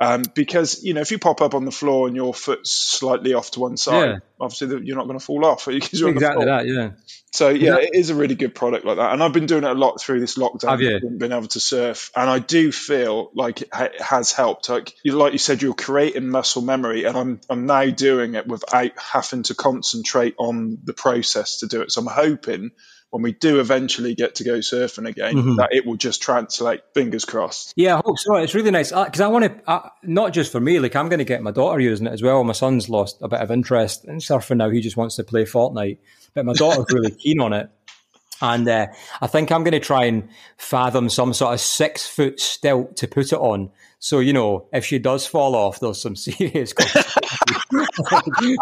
[0.00, 3.34] um, because you know if you pop up on the floor and your foot's slightly
[3.34, 4.18] off to one side, yeah.
[4.40, 6.66] obviously you're not going to fall off because you're exactly that.
[6.66, 6.90] Yeah.
[7.32, 9.70] So yeah, it is a really good product like that, and I've been doing it
[9.70, 10.70] a lot through this lockdown.
[10.70, 11.00] Have you?
[11.00, 14.68] Been able to surf, and I do feel like it has helped.
[14.68, 18.46] Like you, like you said, you're creating muscle memory, and I'm I'm now doing it
[18.46, 21.90] without having to concentrate on the process to do it.
[21.92, 22.72] So I'm hoping
[23.12, 25.56] when we do eventually get to go surfing again, mm-hmm.
[25.56, 26.80] that it will just translate.
[26.94, 27.74] Fingers crossed.
[27.76, 28.36] Yeah, I hope so.
[28.36, 31.10] It's really nice because uh, I want to, uh, not just for me, like I'm
[31.10, 32.42] going to get my daughter using it as well.
[32.42, 34.70] My son's lost a bit of interest in surfing now.
[34.70, 35.98] He just wants to play Fortnite,
[36.32, 37.68] but my daughter's really keen on it.
[38.42, 38.88] And uh,
[39.20, 40.28] I think I'm going to try and
[40.58, 43.70] fathom some sort of six foot stilt to put it on.
[44.00, 46.74] So, you know, if she does fall off, there's some serious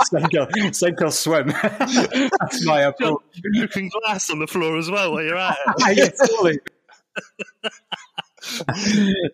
[0.03, 1.47] sink, or, sink or swim.
[1.63, 3.23] That's my approach.
[3.55, 5.97] You can glass on the floor as well while you're at it.
[5.97, 6.59] yeah, totally.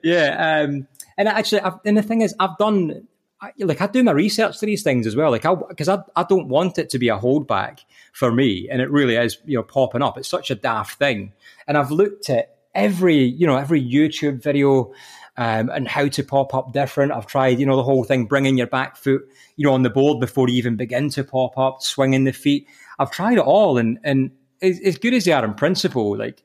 [0.05, 0.61] yeah.
[0.63, 0.87] Um,
[1.19, 3.09] and actually, I've, and the thing is, I've done
[3.47, 5.31] I, like I do my research to these things as well.
[5.31, 7.81] Like I, because I, I don't want it to be a holdback
[8.13, 10.19] for me, and it really is, you know, popping up.
[10.19, 11.33] It's such a daft thing,
[11.67, 14.93] and I've looked at every, you know, every YouTube video
[15.37, 17.13] um, and how to pop up different.
[17.13, 19.23] I've tried, you know, the whole thing, bringing your back foot,
[19.57, 22.67] you know, on the board before you even begin to pop up, swinging the feet.
[22.99, 24.31] I've tried it all, and and
[24.63, 26.43] as, good as they are in principle, like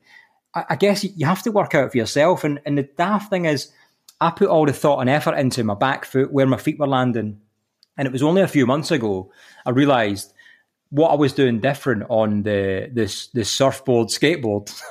[0.54, 2.44] I, I guess you have to work out for yourself.
[2.44, 3.72] And and the daft thing is
[4.22, 6.86] I put all the thought and effort into my back foot, where my feet were
[6.86, 7.40] landing.
[7.96, 9.30] And it was only a few months ago
[9.66, 10.32] I realised
[10.92, 14.66] what I was doing different on the this this surfboard skateboard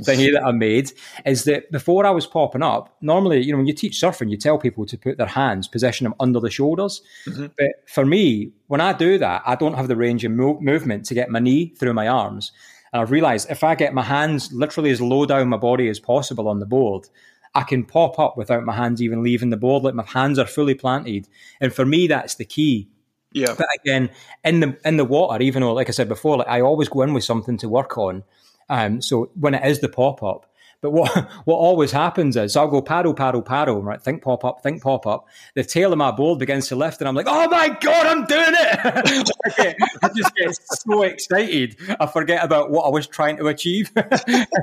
[0.00, 0.92] thingy that I made
[1.26, 4.38] is that before I was popping up, normally you know when you teach surfing, you
[4.38, 7.02] tell people to put their hands, position them under the shoulders.
[7.26, 7.46] Mm-hmm.
[7.58, 11.04] But for me, when I do that, I don't have the range of mo- movement
[11.06, 12.50] to get my knee through my arms.
[12.94, 16.00] And I've realised if I get my hands literally as low down my body as
[16.00, 17.08] possible on the board,
[17.54, 19.82] I can pop up without my hands even leaving the board.
[19.82, 21.28] Like my hands are fully planted.
[21.60, 22.88] And for me, that's the key.
[23.32, 23.54] Yeah.
[23.56, 24.10] But again,
[24.44, 27.02] in the in the water, even though, like I said before, like I always go
[27.02, 28.24] in with something to work on.
[28.68, 30.51] Um, so when it is the pop up,
[30.82, 34.02] but what what always happens is I'll go paddle, paddle, paddle, right?
[34.02, 35.26] Think pop up, think pop up.
[35.54, 38.26] The tail of my board begins to lift, and I'm like, oh my god, I'm
[38.26, 39.76] doing it!
[40.02, 43.90] I just get so excited, I forget about what I was trying to achieve.
[43.96, 44.02] I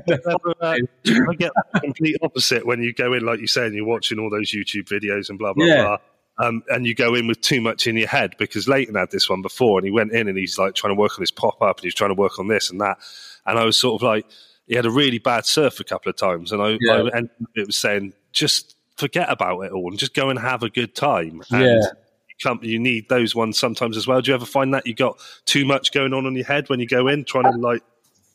[0.03, 4.30] get the complete opposite when you go in, like you say, and you're watching all
[4.30, 5.82] those YouTube videos and blah blah yeah.
[5.84, 5.97] blah.
[6.41, 9.30] Um, and you go in with too much in your head because Leighton had this
[9.30, 11.61] one before and he went in and he's like trying to work on his pop
[11.61, 12.97] up and he's trying to work on this and that.
[13.45, 14.26] And I was sort of like,
[14.70, 17.09] he had a really bad surf a couple of times, and I, yeah.
[17.13, 17.24] I
[17.55, 20.95] it was saying just forget about it all and just go and have a good
[20.95, 21.41] time.
[21.51, 21.76] And yeah.
[21.76, 24.22] You, come, you need those ones sometimes as well.
[24.22, 26.80] Do you ever find that you got too much going on in your head when
[26.80, 27.82] you go in, trying to like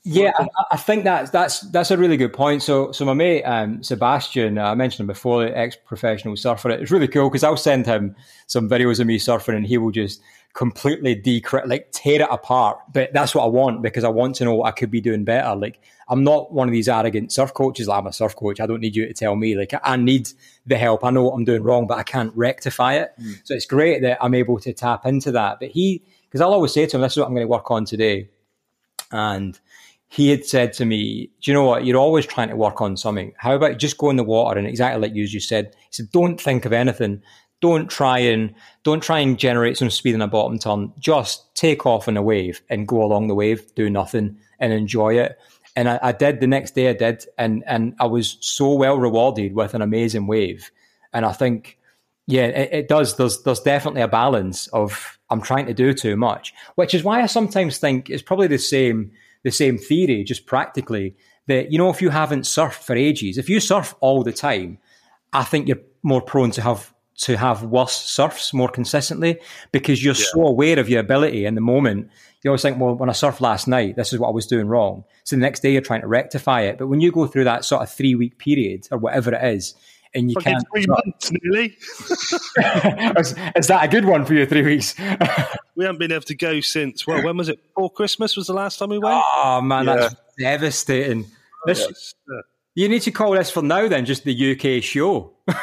[0.02, 2.64] Yeah, I, I, think that's that's that's a really good point.
[2.64, 6.70] So, so my mate um, Sebastian, uh, I mentioned him before, the ex-professional surfer.
[6.70, 8.16] It's really cool because I'll send him
[8.48, 10.20] some videos of me surfing, and he will just
[10.54, 12.78] completely decrit like tear it apart.
[12.92, 15.24] But that's what I want because I want to know what I could be doing
[15.24, 15.54] better.
[15.54, 17.88] Like I'm not one of these arrogant surf coaches.
[17.88, 18.60] Like, I'm a surf coach.
[18.60, 19.56] I don't need you to tell me.
[19.56, 20.30] Like I need
[20.64, 21.04] the help.
[21.04, 23.12] I know what I'm doing wrong, but I can't rectify it.
[23.20, 23.40] Mm.
[23.44, 25.58] So it's great that I'm able to tap into that.
[25.60, 27.70] But he, because I'll always say to him, "This is what I'm going to work
[27.70, 28.30] on today,"
[29.10, 29.58] and
[30.14, 31.84] he had said to me, Do you know what?
[31.84, 33.32] You're always trying to work on something.
[33.36, 36.12] How about just go in the water and exactly like you, you said, he said,
[36.12, 37.20] Don't think of anything.
[37.60, 40.92] Don't try and don't try and generate some speed in a bottom turn.
[40.98, 45.18] Just take off in a wave and go along the wave, do nothing and enjoy
[45.18, 45.38] it.
[45.76, 48.98] And I, I did the next day I did and and I was so well
[48.98, 50.70] rewarded with an amazing wave.
[51.12, 51.78] And I think
[52.26, 53.16] yeah, it, it, does.
[53.16, 57.22] There's there's definitely a balance of I'm trying to do too much, which is why
[57.22, 59.10] I sometimes think it's probably the same
[59.44, 61.14] the same theory, just practically,
[61.46, 64.78] that, you know, if you haven't surfed for ages, if you surf all the time,
[65.32, 69.40] I think you're more prone to have to have worse surfs more consistently
[69.72, 70.24] because you're yeah.
[70.32, 72.10] so aware of your ability in the moment.
[72.42, 74.66] You always think, well, when I surfed last night, this is what I was doing
[74.66, 75.04] wrong.
[75.24, 76.78] So the next day you're trying to rectify it.
[76.78, 79.74] But when you go through that sort of three week period or whatever it is,
[80.14, 80.64] and you can't.
[80.72, 81.76] Three months nearly.
[83.18, 84.46] is, is, that a good one for you?
[84.46, 84.94] Three weeks.
[85.74, 87.06] we haven't been able to go since.
[87.06, 87.58] Well, when was it?
[87.74, 89.22] Before Christmas was the last time we went.
[89.34, 89.96] Oh man, yeah.
[89.96, 91.26] that's devastating.
[91.66, 92.14] This, yes.
[92.76, 95.32] You need to call this for now, then, just the UK show.
[95.46, 95.56] but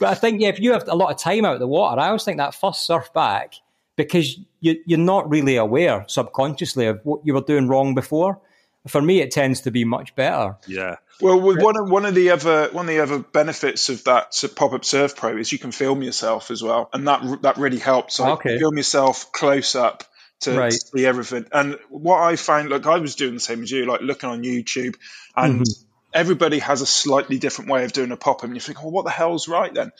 [0.00, 2.06] I think yeah, if you have a lot of time out of the water, I
[2.06, 3.54] always think that first surf back
[3.96, 8.40] because you, you're not really aware subconsciously of what you were doing wrong before.
[8.86, 10.56] For me, it tends to be much better.
[10.68, 10.96] Yeah.
[11.20, 14.40] Well, with one of one of the other one of the other benefits of that
[14.54, 17.78] pop up Surf Pro is you can film yourself as well, and that that really
[17.78, 18.20] helps.
[18.20, 18.58] Like, okay.
[18.60, 20.04] Film yourself close up
[20.40, 20.72] to right.
[20.72, 21.46] see everything.
[21.52, 24.42] And what I found, like I was doing the same as you, like looking on
[24.42, 24.96] YouTube,
[25.36, 25.86] and mm-hmm.
[26.12, 28.88] everybody has a slightly different way of doing a pop up, and you think, oh,
[28.88, 29.92] what the hell's right then?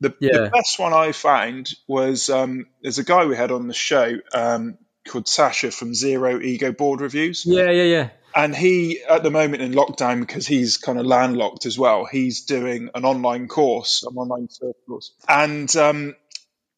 [0.00, 0.38] The, yeah.
[0.38, 4.16] the best one I found was um, there's a guy we had on the show
[4.34, 7.44] um, called Sasha from Zero Ego Board Reviews.
[7.46, 11.66] Yeah, yeah, yeah and he at the moment in lockdown because he's kind of landlocked
[11.66, 14.48] as well he's doing an online course an online
[14.86, 16.14] course and um,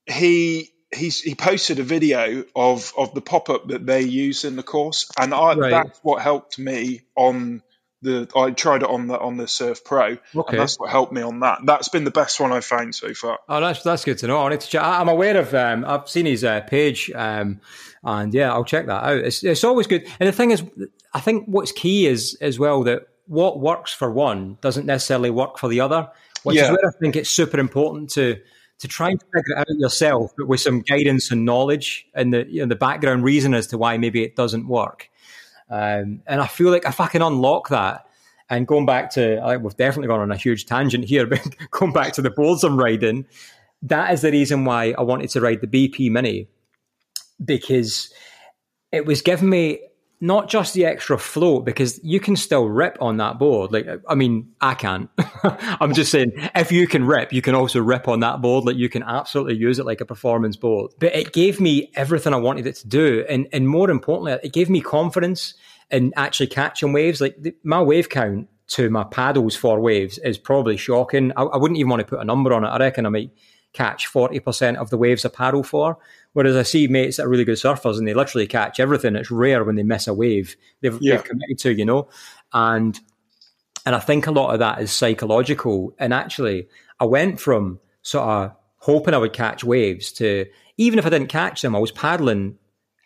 [0.06, 4.62] he he's he posted a video of of the pop-up that they use in the
[4.62, 5.70] course and I, right.
[5.70, 7.62] that's what helped me on
[8.04, 10.18] the I tried it on the on the Surf Pro, okay.
[10.48, 11.60] and that's what helped me on that.
[11.64, 13.40] That's been the best one I've found so far.
[13.48, 14.46] Oh, that's that's good to know.
[14.46, 14.82] I need to check.
[14.82, 15.52] I'm aware of.
[15.54, 17.60] Um, I've seen his uh, page, um,
[18.04, 19.18] and yeah, I'll check that out.
[19.18, 20.06] It's it's always good.
[20.20, 20.62] And the thing is,
[21.12, 25.58] I think what's key is as well that what works for one doesn't necessarily work
[25.58, 26.10] for the other,
[26.44, 26.64] which yeah.
[26.64, 28.38] is where I think it's super important to
[28.78, 32.46] to try and figure it out yourself, but with some guidance and knowledge and the
[32.48, 35.10] you know, the background reason as to why maybe it doesn't work.
[35.70, 38.06] Um, and I feel like if I can unlock that,
[38.50, 41.40] and going back to, I think we've definitely gone on a huge tangent here, but
[41.70, 43.26] going back to the boards I'm riding,
[43.82, 46.48] that is the reason why I wanted to ride the BP Mini
[47.44, 48.12] because
[48.92, 49.80] it was giving me
[50.20, 53.72] not just the extra float because you can still rip on that board.
[53.72, 55.10] Like, I mean, I can't.
[55.42, 58.64] I'm just saying, if you can rip, you can also rip on that board.
[58.64, 60.92] Like, you can absolutely use it like a performance board.
[60.98, 64.52] But it gave me everything I wanted it to do, and and more importantly, it
[64.52, 65.54] gave me confidence
[65.90, 67.20] in actually catching waves.
[67.20, 71.32] Like the, my wave count to my paddles for waves is probably shocking.
[71.36, 72.68] I, I wouldn't even want to put a number on it.
[72.68, 73.30] I reckon I might
[73.74, 75.98] catch 40% of the waves I paddle for.
[76.32, 79.14] Whereas I see mates that are really good surfers and they literally catch everything.
[79.14, 81.16] It's rare when they miss a wave they've, yeah.
[81.16, 82.08] they've committed to, you know?
[82.52, 82.98] And,
[83.84, 85.94] and I think a lot of that is psychological.
[85.98, 86.68] And actually,
[86.98, 90.46] I went from sort of hoping I would catch waves to
[90.76, 92.58] even if I didn't catch them, I was paddling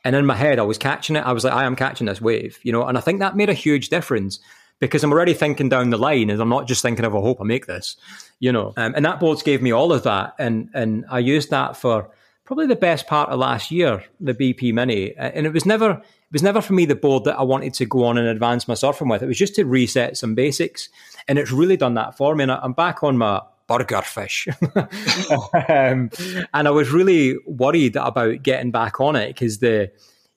[0.05, 1.27] and in my head, I was catching it.
[1.27, 2.87] I was like, I am catching this wave, you know?
[2.87, 4.39] And I think that made a huge difference
[4.81, 7.41] because I'm already thinking down the line and I'm not just thinking of, I hope
[7.41, 7.97] I make this,
[8.39, 8.72] you know.
[8.76, 10.35] Um, and that boards gave me all of that.
[10.39, 12.11] And, and I used that for
[12.45, 15.14] probably the best part of last year, the BP Mini.
[15.16, 17.87] And it was never, it was never for me the board that I wanted to
[17.87, 19.22] go on and advance my surfing with.
[19.22, 20.89] It was just to reset some basics.
[21.26, 22.45] And it's really done that for me.
[22.45, 24.49] And I'm back on my burger fish.
[24.76, 26.11] um,
[26.55, 29.91] and I was really worried about getting back on it because the,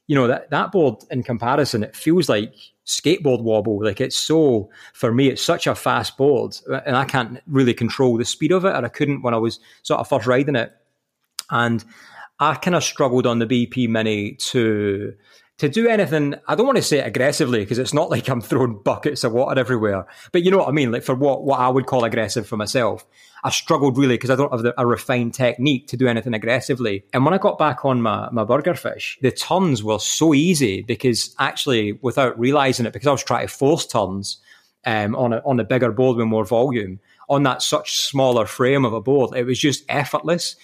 [0.08, 2.54] you know, that, that board in comparison, it feels like
[2.86, 3.84] skateboard wobble.
[3.84, 7.74] Like it's so, for me, it's such a fast board uh, and I can't really
[7.74, 8.76] control the speed of it.
[8.76, 10.74] And I couldn't when I was sort of first riding it.
[11.50, 11.84] And
[12.40, 15.14] I kind of struggled on the BP Mini to,
[15.60, 18.42] to do anything, I don't want to say it aggressively because it's not like I'm
[18.42, 20.06] throwing buckets of water everywhere.
[20.32, 20.92] But you know what I mean?
[20.92, 23.06] Like for what, what I would call aggressive for myself,
[23.44, 27.04] I struggled really because I don't have the, a refined technique to do anything aggressively.
[27.14, 30.82] And when I got back on my, my burger fish, the turns were so easy
[30.82, 34.38] because actually, without realizing it, because I was trying to force turns
[34.86, 38.84] um, on a on a bigger board with more volume on that such smaller frame
[38.84, 40.56] of a board, it was just effortless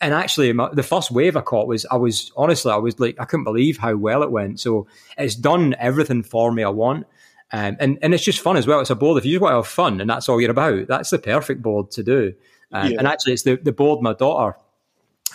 [0.00, 3.20] and actually my, the first wave I caught was I was honestly I was like
[3.20, 4.60] I couldn't believe how well it went.
[4.60, 7.06] So it's done everything for me I want.
[7.54, 8.80] Um, and and it's just fun as well.
[8.80, 9.16] It's a board.
[9.16, 11.62] If you just want to have fun and that's all you're about, that's the perfect
[11.62, 12.34] board to do.
[12.72, 12.98] Um, yeah.
[12.98, 14.58] And actually, it's the, the board my daughter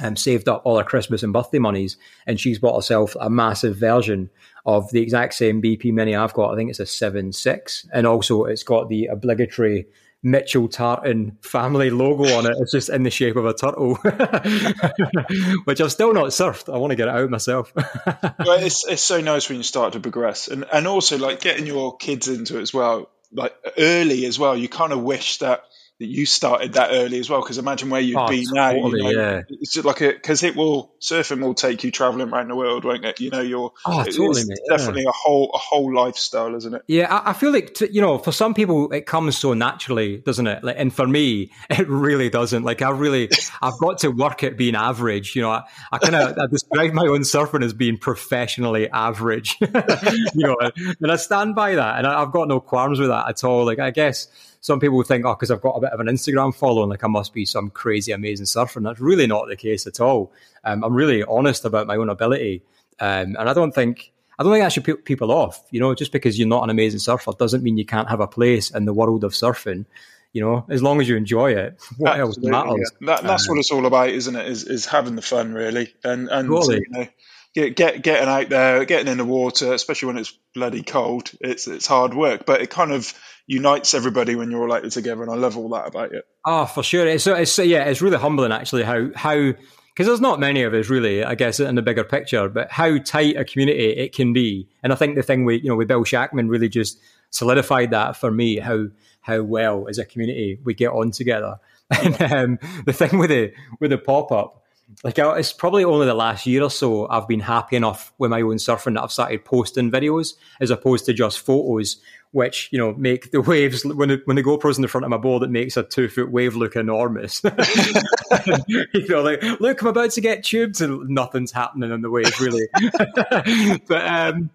[0.01, 1.95] um, saved up all her Christmas and birthday monies,
[2.27, 4.29] and she's bought herself a massive version
[4.65, 6.51] of the exact same BP Mini I've got.
[6.51, 9.87] I think it's a seven six, and also it's got the obligatory
[10.21, 12.57] Mitchell Tartan family logo on it.
[12.59, 13.95] It's just in the shape of a turtle,
[15.63, 16.73] which I've still not surfed.
[16.73, 17.71] I want to get it out myself.
[17.77, 21.95] it's it's so nice when you start to progress, and and also like getting your
[21.95, 24.57] kids into it as well, like early as well.
[24.57, 25.63] You kind of wish that
[25.99, 27.41] that you started that early as well.
[27.41, 28.71] Because imagine where you'd oh, be now.
[28.71, 29.41] You know, yeah.
[29.49, 32.85] It's just like a because it will surfing will take you traveling around the world,
[32.85, 33.19] won't it?
[33.19, 35.09] You know, you're oh, totally, mate, definitely yeah.
[35.09, 36.81] a whole a whole lifestyle, isn't it?
[36.87, 40.17] Yeah, I, I feel like t- you know, for some people it comes so naturally,
[40.17, 40.63] doesn't it?
[40.63, 42.63] Like, and for me, it really doesn't.
[42.63, 43.29] Like, I really,
[43.61, 45.35] I've got to work at being average.
[45.35, 49.57] You know, I, I kind of I describe my own surfing as being professionally average.
[49.61, 50.55] you know,
[51.01, 53.65] and I stand by that, and I, I've got no qualms with that at all.
[53.65, 54.29] Like, I guess
[54.61, 57.07] some people think, oh, because I've got a bit of an Instagram following, like I
[57.07, 58.79] must be some crazy, amazing surfer.
[58.79, 60.33] And that's really not the case at all.
[60.63, 62.63] Um, I'm really honest about my own ability.
[62.99, 65.63] Um, and I don't think, I don't think that should put people off.
[65.71, 68.27] You know, just because you're not an amazing surfer doesn't mean you can't have a
[68.27, 69.85] place in the world of surfing.
[70.33, 72.91] You know, as long as you enjoy it, what Absolutely, else matters?
[73.01, 73.07] Yeah.
[73.07, 74.47] That, that's um, what it's all about, isn't it?
[74.47, 76.83] Is, is having the fun, really, and and totally.
[76.91, 77.07] you know,
[77.53, 81.31] get, get getting out there, getting in the water, especially when it's bloody cold.
[81.41, 83.13] It's it's hard work, but it kind of
[83.47, 86.25] unites everybody when you're all out together, and I love all that about it.
[86.45, 87.07] Oh, for sure.
[87.07, 89.53] It's, it's yeah, it's really humbling actually how how
[89.93, 92.97] because there's not many of us really, I guess, in the bigger picture, but how
[92.99, 94.69] tight a community it can be.
[94.83, 96.99] And I think the thing we you know with Bill Shackman really just
[97.31, 98.87] solidified that for me how
[99.21, 101.59] how well as a community we get on together.
[101.91, 104.58] And um, the thing with the with the pop up
[105.03, 108.41] like it's probably only the last year or so I've been happy enough with my
[108.41, 111.97] own surfing that I've started posting videos as opposed to just photos,
[112.31, 115.11] which you know make the waves when the, when the GoPro's in the front of
[115.11, 117.41] my board, it makes a two foot wave look enormous.
[117.43, 122.39] you know, like look, I'm about to get tubed, and nothing's happening on the wave
[122.41, 122.67] really.
[123.87, 124.49] but um,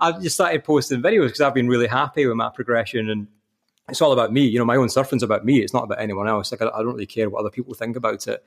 [0.00, 3.26] I've just started posting videos because I've been really happy with my progression and
[3.90, 4.46] it's all about me.
[4.46, 5.58] You know, my own surfing's about me.
[5.58, 6.50] It's not about anyone else.
[6.52, 8.44] Like I, I don't really care what other people think about it.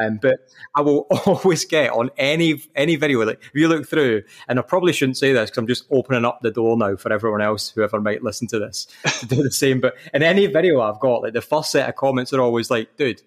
[0.00, 0.36] Um, but
[0.74, 3.24] I will always get on any any video.
[3.24, 6.24] Like if you look through, and I probably shouldn't say this because I'm just opening
[6.24, 8.86] up the door now for everyone else, whoever might listen to this,
[9.20, 9.80] to do the same.
[9.80, 12.96] But in any video I've got, like the first set of comments are always like,
[12.96, 13.22] "Dude."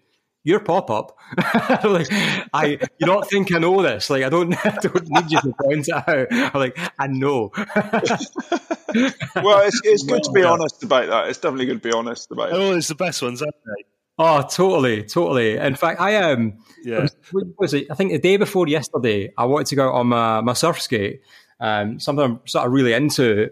[0.48, 1.18] Your pop up.
[1.84, 2.08] like,
[2.54, 4.10] I, you don't think I know this?
[4.10, 6.28] Like, I don't, I don't need you to point it out.
[6.32, 7.52] I'm like, I know.
[7.58, 11.28] well, it's, it's good to be honest about that.
[11.28, 12.54] It's definitely good to be honest about.
[12.54, 13.84] Oh, it's the best ones, aren't they?
[14.20, 15.58] Oh, totally, totally.
[15.58, 17.88] In fact, I um, yeah, was, was, it?
[17.92, 21.22] I think the day before yesterday, I wanted to go on my, my surf skate.
[21.60, 23.50] Um, something I'm sort of really into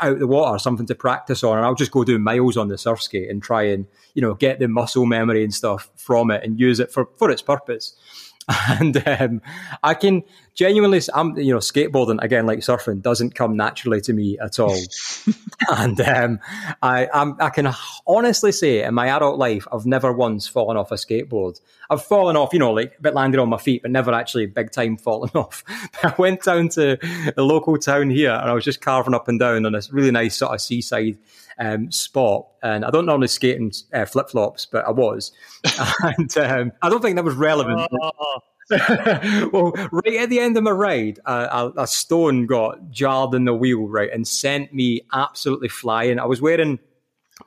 [0.00, 2.78] out the water, something to practice on, and I'll just go do miles on the
[2.78, 6.42] surf skate and try and you know get the muscle memory and stuff from it
[6.44, 7.94] and use it for for its purpose.
[8.68, 9.42] And um,
[9.82, 10.22] I can
[10.54, 14.76] genuinely, I'm you know skateboarding again like surfing doesn't come naturally to me at all.
[15.76, 16.40] and um,
[16.82, 17.72] I I'm, i can
[18.06, 21.60] honestly say in my adult life I've never once fallen off a skateboard.
[21.90, 24.46] I've fallen off, you know, like a bit landed on my feet, but never actually
[24.46, 25.64] big time fallen off.
[26.02, 26.98] I went down to
[27.36, 30.10] the local town here and I was just carving up and down on this really
[30.10, 31.18] nice sort of seaside
[31.58, 32.46] um, spot.
[32.62, 35.32] And I don't normally skate in uh, flip flops, but I was.
[36.18, 37.88] and um, I don't think that was relevant.
[37.92, 38.40] Oh.
[39.52, 43.52] well, right at the end of my ride, a, a, stone got jarred in the
[43.52, 46.18] wheel, right, and sent me absolutely flying.
[46.18, 46.78] I was wearing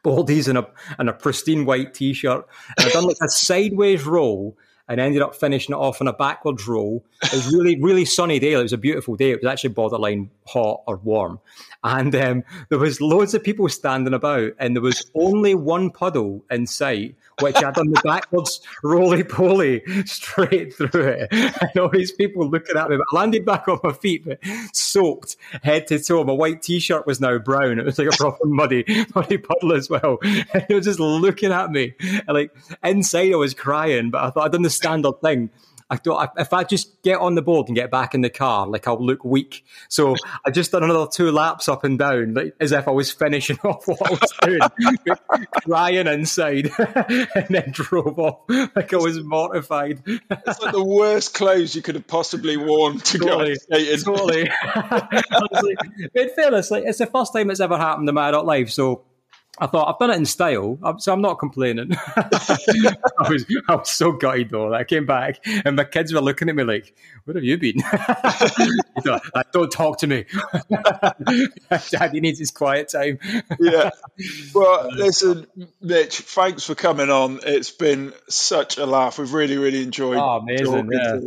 [0.03, 0.67] baldies and a
[0.99, 2.45] and a pristine white t-shirt,
[2.77, 4.57] and I done like a sideways roll
[4.89, 7.03] and ended up finishing it off on a backwards roll.
[7.23, 8.53] It was really, really sunny day.
[8.53, 9.31] It was a beautiful day.
[9.31, 11.39] It was actually borderline hot or warm.
[11.83, 16.43] And um, there was loads of people standing about, and there was only one puddle
[16.49, 21.27] in sight, which I'd done the backwards roly poly straight through it.
[21.31, 24.39] And all these people looking at me, I landed back on my feet, but
[24.73, 26.23] soaked head to toe.
[26.23, 27.79] My white t-shirt was now brown.
[27.79, 28.85] It was like a proper muddy,
[29.15, 30.19] muddy puddle as well.
[30.53, 31.93] And they were just looking at me.
[31.99, 32.51] And like
[32.83, 35.49] inside I was crying, but I thought I'd done the standard thing.
[35.89, 38.67] I thought if I just get on the board and get back in the car,
[38.67, 39.63] like I'll look weak.
[39.87, 40.15] So
[40.45, 43.57] I just done another two laps up and down, like as if I was finishing
[43.63, 48.39] off what I was doing, crying inside, and then drove off
[48.75, 50.01] like I was mortified.
[50.05, 54.03] It's like the worst clothes you could have possibly worn to totally, go skating.
[54.03, 54.49] Totally.
[55.31, 55.77] Honestly,
[56.13, 59.03] in fairness, like it's the first time it's ever happened in my adult life, so
[59.59, 61.91] I thought I've done it in style, so I'm not complaining.
[62.15, 64.73] I was I was so gutted though.
[64.73, 67.77] I came back and my kids were looking at me like, "Where have you been?"
[69.51, 70.25] don't talk to me.
[71.89, 73.19] Daddy needs his quiet time.
[73.59, 73.89] yeah.
[74.53, 75.47] Well, uh, listen,
[75.81, 76.19] Mitch.
[76.19, 77.39] Thanks for coming on.
[77.43, 79.17] It's been such a laugh.
[79.17, 80.17] We've really, really enjoyed.
[80.17, 80.89] Oh, amazing!
[80.91, 81.19] Yeah.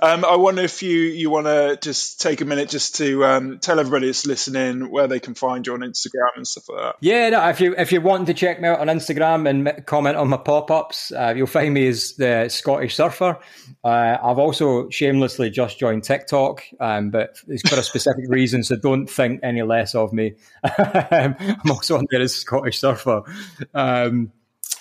[0.00, 3.58] Um, I wonder if you you want to just take a minute just to um,
[3.58, 6.96] tell everybody that's listening where they can find you on Instagram and stuff like that.
[7.00, 10.16] Yeah, no, if you if you're wanting to check me out on Instagram and comment
[10.16, 13.38] on my pop ups, uh, you'll find me as the Scottish Surfer.
[13.84, 18.76] Uh, I've also shamelessly just joined TikTok, um, but it's for a specific reason, so
[18.76, 20.34] don't think any less of me.
[20.64, 23.22] I'm also on there as Scottish Surfer.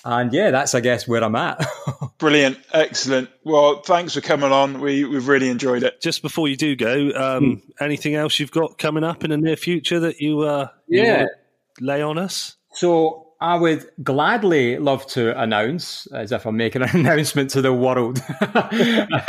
[0.06, 1.66] And yeah, that's I guess where I'm at.
[2.20, 3.30] Brilliant, excellent.
[3.44, 4.80] Well, thanks for coming on.
[4.80, 6.00] We we've really enjoyed it.
[6.00, 7.84] Just before you do go, um, hmm.
[7.84, 11.28] anything else you've got coming up in the near future that you uh, yeah you
[11.88, 12.56] lay on us?
[12.74, 17.74] So I would gladly love to announce, as if I'm making an announcement to the
[17.74, 18.22] world.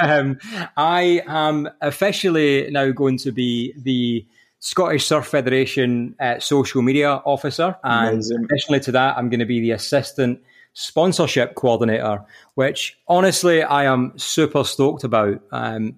[0.00, 0.38] um,
[0.76, 4.26] I am officially now going to be the
[4.58, 8.44] Scottish Surf Federation uh, social media officer, and Amazing.
[8.44, 10.40] additionally to that, I'm going to be the assistant
[10.78, 12.22] sponsorship coordinator,
[12.54, 15.40] which honestly I am super stoked about.
[15.50, 15.96] Um,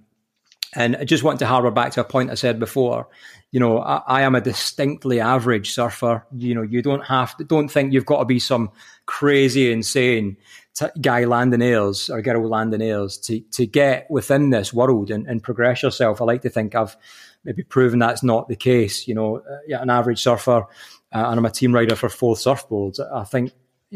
[0.72, 3.08] and I just want to harbour back to a point I said before.
[3.50, 6.24] You know, I, I, am a distinctly average surfer.
[6.30, 8.70] You know, you don't have to, don't think you've got to be some
[9.06, 10.36] crazy, insane
[10.74, 15.26] t- guy landing airs or girl landing airs to, to get within this world and,
[15.26, 16.20] and progress yourself.
[16.20, 16.96] I like to think I've
[17.42, 19.08] maybe proven that's not the case.
[19.08, 20.64] You know, uh, yeah, an average surfer, uh,
[21.12, 23.00] and I'm a team rider for Forth Surfboards.
[23.12, 23.50] I think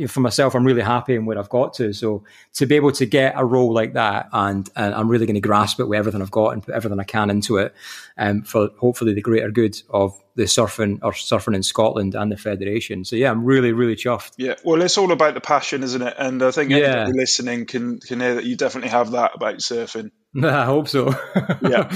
[0.06, 1.92] for myself, I'm really happy in where I've got to.
[1.92, 2.24] So
[2.54, 5.40] to be able to get a role like that, and, and I'm really going to
[5.40, 7.74] grasp it with everything I've got and put everything I can into it,
[8.16, 12.36] um, for hopefully the greater good of the surfing or surfing in Scotland and the
[12.36, 13.04] federation.
[13.04, 14.32] So yeah, I'm really really chuffed.
[14.38, 16.14] Yeah, well, it's all about the passion, isn't it?
[16.18, 17.08] And I think yeah.
[17.12, 20.10] listening can can hear that you definitely have that about surfing.
[20.42, 21.14] I hope so.
[21.60, 21.92] Yeah.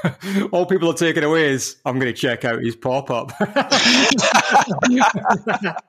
[0.52, 3.32] All people are taking away is I'm going to check out his pop up.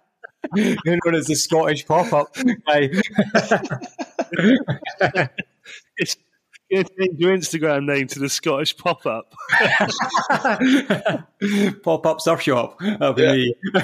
[0.85, 2.35] known as the Scottish pop up
[2.67, 2.89] guy.
[6.71, 9.34] change your Instagram name to the Scottish pop up.
[11.84, 12.80] pop up surf shop.
[12.80, 13.34] That'll be yeah.
[13.34, 13.55] me.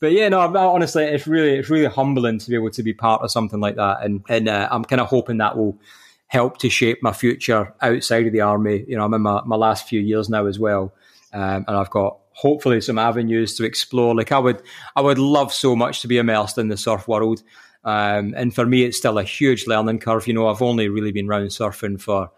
[0.00, 3.22] but yeah, no, honestly, it's really it's really humbling to be able to be part
[3.22, 5.78] of something like that, and and uh, I'm kind of hoping that will
[6.26, 8.84] help to shape my future outside of the army.
[8.88, 10.92] You know, I'm in my, my last few years now as well,
[11.32, 14.14] um, and I've got hopefully some avenues to explore.
[14.14, 14.62] Like I would,
[14.94, 17.42] I would love so much to be immersed in the surf world.
[17.84, 20.26] Um, and for me, it's still a huge learning curve.
[20.26, 22.30] You know, I've only really been round surfing for,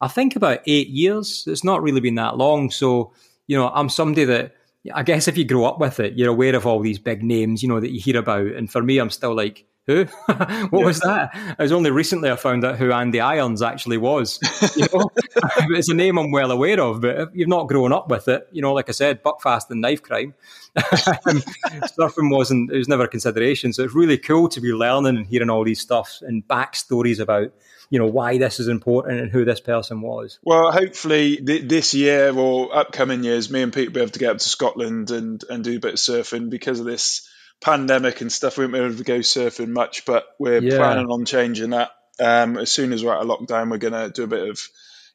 [0.00, 1.44] I think about eight years.
[1.46, 2.70] It's not really been that long.
[2.70, 3.12] So,
[3.46, 4.54] you know, I'm somebody that
[4.94, 7.62] I guess if you grow up with it, you're aware of all these big names,
[7.62, 8.46] you know, that you hear about.
[8.46, 10.04] And for me, I'm still like, who?
[10.26, 10.68] what yeah.
[10.70, 11.30] was that?
[11.34, 14.38] It was only recently I found out who Andy Irons actually was.
[14.76, 15.10] You know?
[15.76, 18.60] it's a name I'm well aware of, but you've not grown up with it, you
[18.60, 20.34] know, like I said, Buckfast and knife crime.
[20.76, 23.72] surfing wasn't, it was never a consideration.
[23.72, 27.50] So it's really cool to be learning and hearing all these stuff and backstories about
[27.90, 30.38] you know why this is important and who this person was.
[30.42, 34.18] Well, hopefully th- this year or upcoming years, me and Pete will be able to
[34.18, 37.27] get up to Scotland and and do a bit of surfing because of this
[37.60, 40.76] pandemic and stuff, we weren't able to go surfing much, but we're yeah.
[40.76, 41.90] planning on changing that.
[42.20, 44.60] Um, as soon as we're out of lockdown, we're going to do a bit of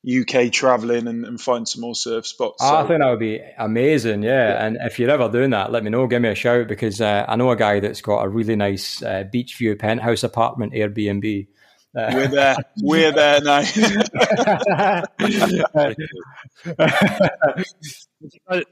[0.06, 2.62] UK traveling and, and, find some more surf spots.
[2.62, 2.76] So.
[2.76, 4.50] I think that would be amazing, yeah.
[4.50, 4.66] yeah.
[4.66, 6.08] And if you're ever doing that, let me know.
[6.08, 9.02] Give me a shout because uh, I know a guy that's got a really nice
[9.02, 11.48] uh, beach view penthouse apartment Airbnb.
[11.96, 12.56] Uh, we're there.
[12.82, 13.64] We're there now.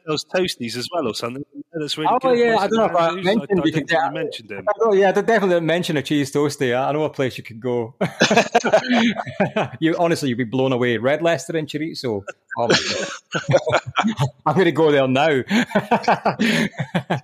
[0.05, 1.43] those toasties as well or something.
[1.73, 2.37] That's really oh good.
[2.37, 4.67] yeah, I don't know if I mentioned I, I you could get, mentioned him.
[4.81, 6.77] Oh yeah, I definitely mention a cheese toasty.
[6.77, 7.95] I know a place you could go.
[9.79, 10.97] you honestly, you'd be blown away.
[10.97, 12.23] Red Leicester and chorizo.
[12.57, 12.67] Oh
[14.45, 15.27] I'm going to go there now.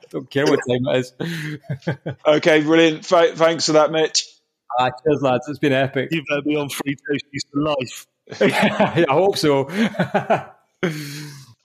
[0.09, 1.13] don't care what time it is.
[2.25, 3.05] okay, brilliant.
[3.05, 4.25] thanks for that, Mitch.
[4.79, 5.47] Ah, cheers, lads.
[5.49, 6.09] It's been epic.
[6.11, 8.05] You've had me on free toasties for life.
[8.39, 9.67] I hope so.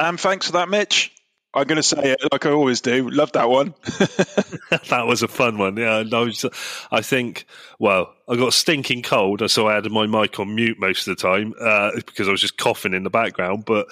[0.03, 1.12] Um, thanks for that, Mitch.
[1.55, 3.09] I'm going to say it like I always do.
[3.09, 3.74] Love that one.
[4.89, 5.77] that was a fun one.
[5.77, 6.45] Yeah, I, was,
[6.91, 7.47] I think.
[7.79, 11.23] Well, I got stinking cold, so I had my mic on mute most of the
[11.23, 13.65] time uh, because I was just coughing in the background.
[13.65, 13.87] But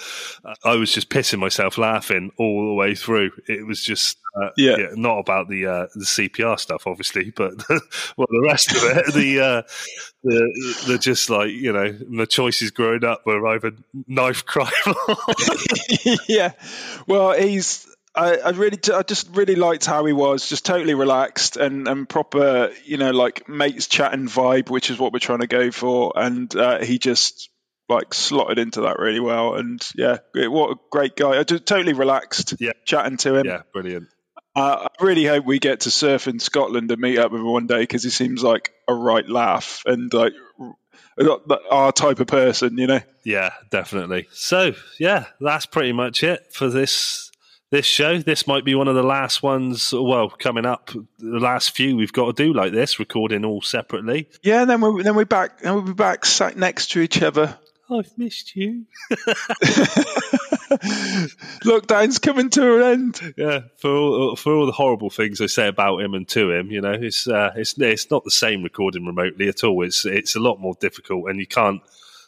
[0.65, 3.31] I was just pissing myself laughing all the way through.
[3.47, 4.77] It was just uh, yeah.
[4.77, 4.89] yeah.
[4.95, 7.55] not about the uh, the CPR stuff, obviously, but
[8.17, 9.63] well, the rest of it, the uh,
[10.23, 13.73] the the just like you know the choices growing up were either
[14.07, 14.71] knife crime.
[16.29, 16.53] yeah,
[17.07, 21.57] well, he's I, I really, I just really liked how he was, just totally relaxed
[21.57, 25.47] and, and proper, you know, like mates chatting vibe, which is what we're trying to
[25.47, 26.13] go for.
[26.17, 27.51] And uh, he just
[27.89, 29.55] like slotted into that really well.
[29.55, 31.39] And yeah, what a great guy!
[31.39, 33.47] I just totally relaxed, yeah, chatting to him.
[33.47, 34.09] Yeah, brilliant.
[34.55, 37.47] Uh, I really hope we get to surf in Scotland and meet up with him
[37.47, 40.33] one day because he seems like a right laugh and like
[41.71, 43.01] our type of person, you know.
[43.25, 44.27] Yeah, definitely.
[44.33, 47.31] So yeah, that's pretty much it for this
[47.71, 48.19] this show.
[48.19, 49.93] This might be one of the last ones.
[49.93, 54.29] Well, coming up, the last few we've got to do like this, recording all separately.
[54.43, 57.23] Yeah, and then we then we're back, and we'll be back sat next to each
[57.23, 57.57] other.
[57.91, 58.87] I've missed you.
[61.65, 63.35] Lockdown's coming to an end.
[63.37, 66.71] Yeah, for all, for all the horrible things they say about him and to him,
[66.71, 69.85] you know, it's uh, it's it's not the same recording remotely at all.
[69.85, 71.83] It's it's a lot more difficult, and you can't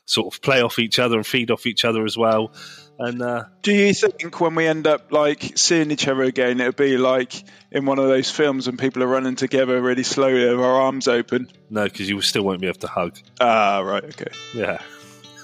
[0.05, 2.53] sort of play off each other and feed off each other as well.
[2.99, 6.73] And uh, do you think when we end up like seeing each other again, it'll
[6.73, 10.61] be like in one of those films when people are running together really slowly with
[10.61, 11.49] our arms open?
[11.71, 13.19] No, because you still won't be able to hug.
[13.41, 14.31] Ah, right, okay.
[14.55, 14.83] Yeah.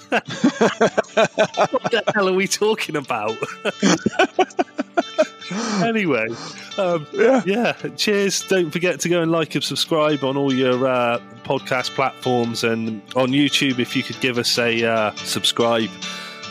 [0.09, 3.37] What the hell are we talking about?
[5.83, 6.27] anyway,
[6.77, 7.41] um, yeah.
[7.45, 7.73] yeah.
[7.95, 8.41] Cheers.
[8.47, 13.01] Don't forget to go and like and subscribe on all your uh, podcast platforms and
[13.15, 13.79] on YouTube.
[13.79, 15.89] If you could give us a uh, subscribe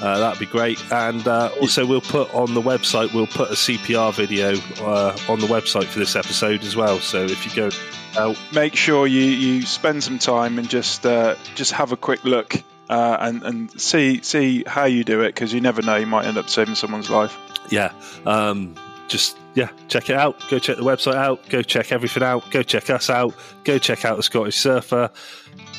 [0.01, 0.81] uh, that'd be great.
[0.93, 4.53] And uh, also, we'll put on the website, we'll put a CPR video
[4.85, 7.01] uh, on the website for this episode as well.
[7.01, 7.77] So if you go
[8.17, 12.25] out, make sure you, you spend some time and just uh, just have a quick
[12.25, 16.07] look uh, and and see see how you do it because you never know, you
[16.07, 17.37] might end up saving someone's life.
[17.71, 17.93] Yeah.
[18.25, 18.75] Um,
[19.09, 20.43] just yeah, check it out.
[20.51, 21.49] Go check the website out.
[21.49, 22.51] Go check everything out.
[22.51, 23.35] Go check us out.
[23.65, 25.11] Go check out the Scottish Surfer.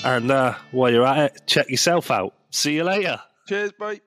[0.04, 2.34] And uh, while you're at it, check yourself out.
[2.50, 3.22] See you later.
[3.48, 4.02] Cheers, bye.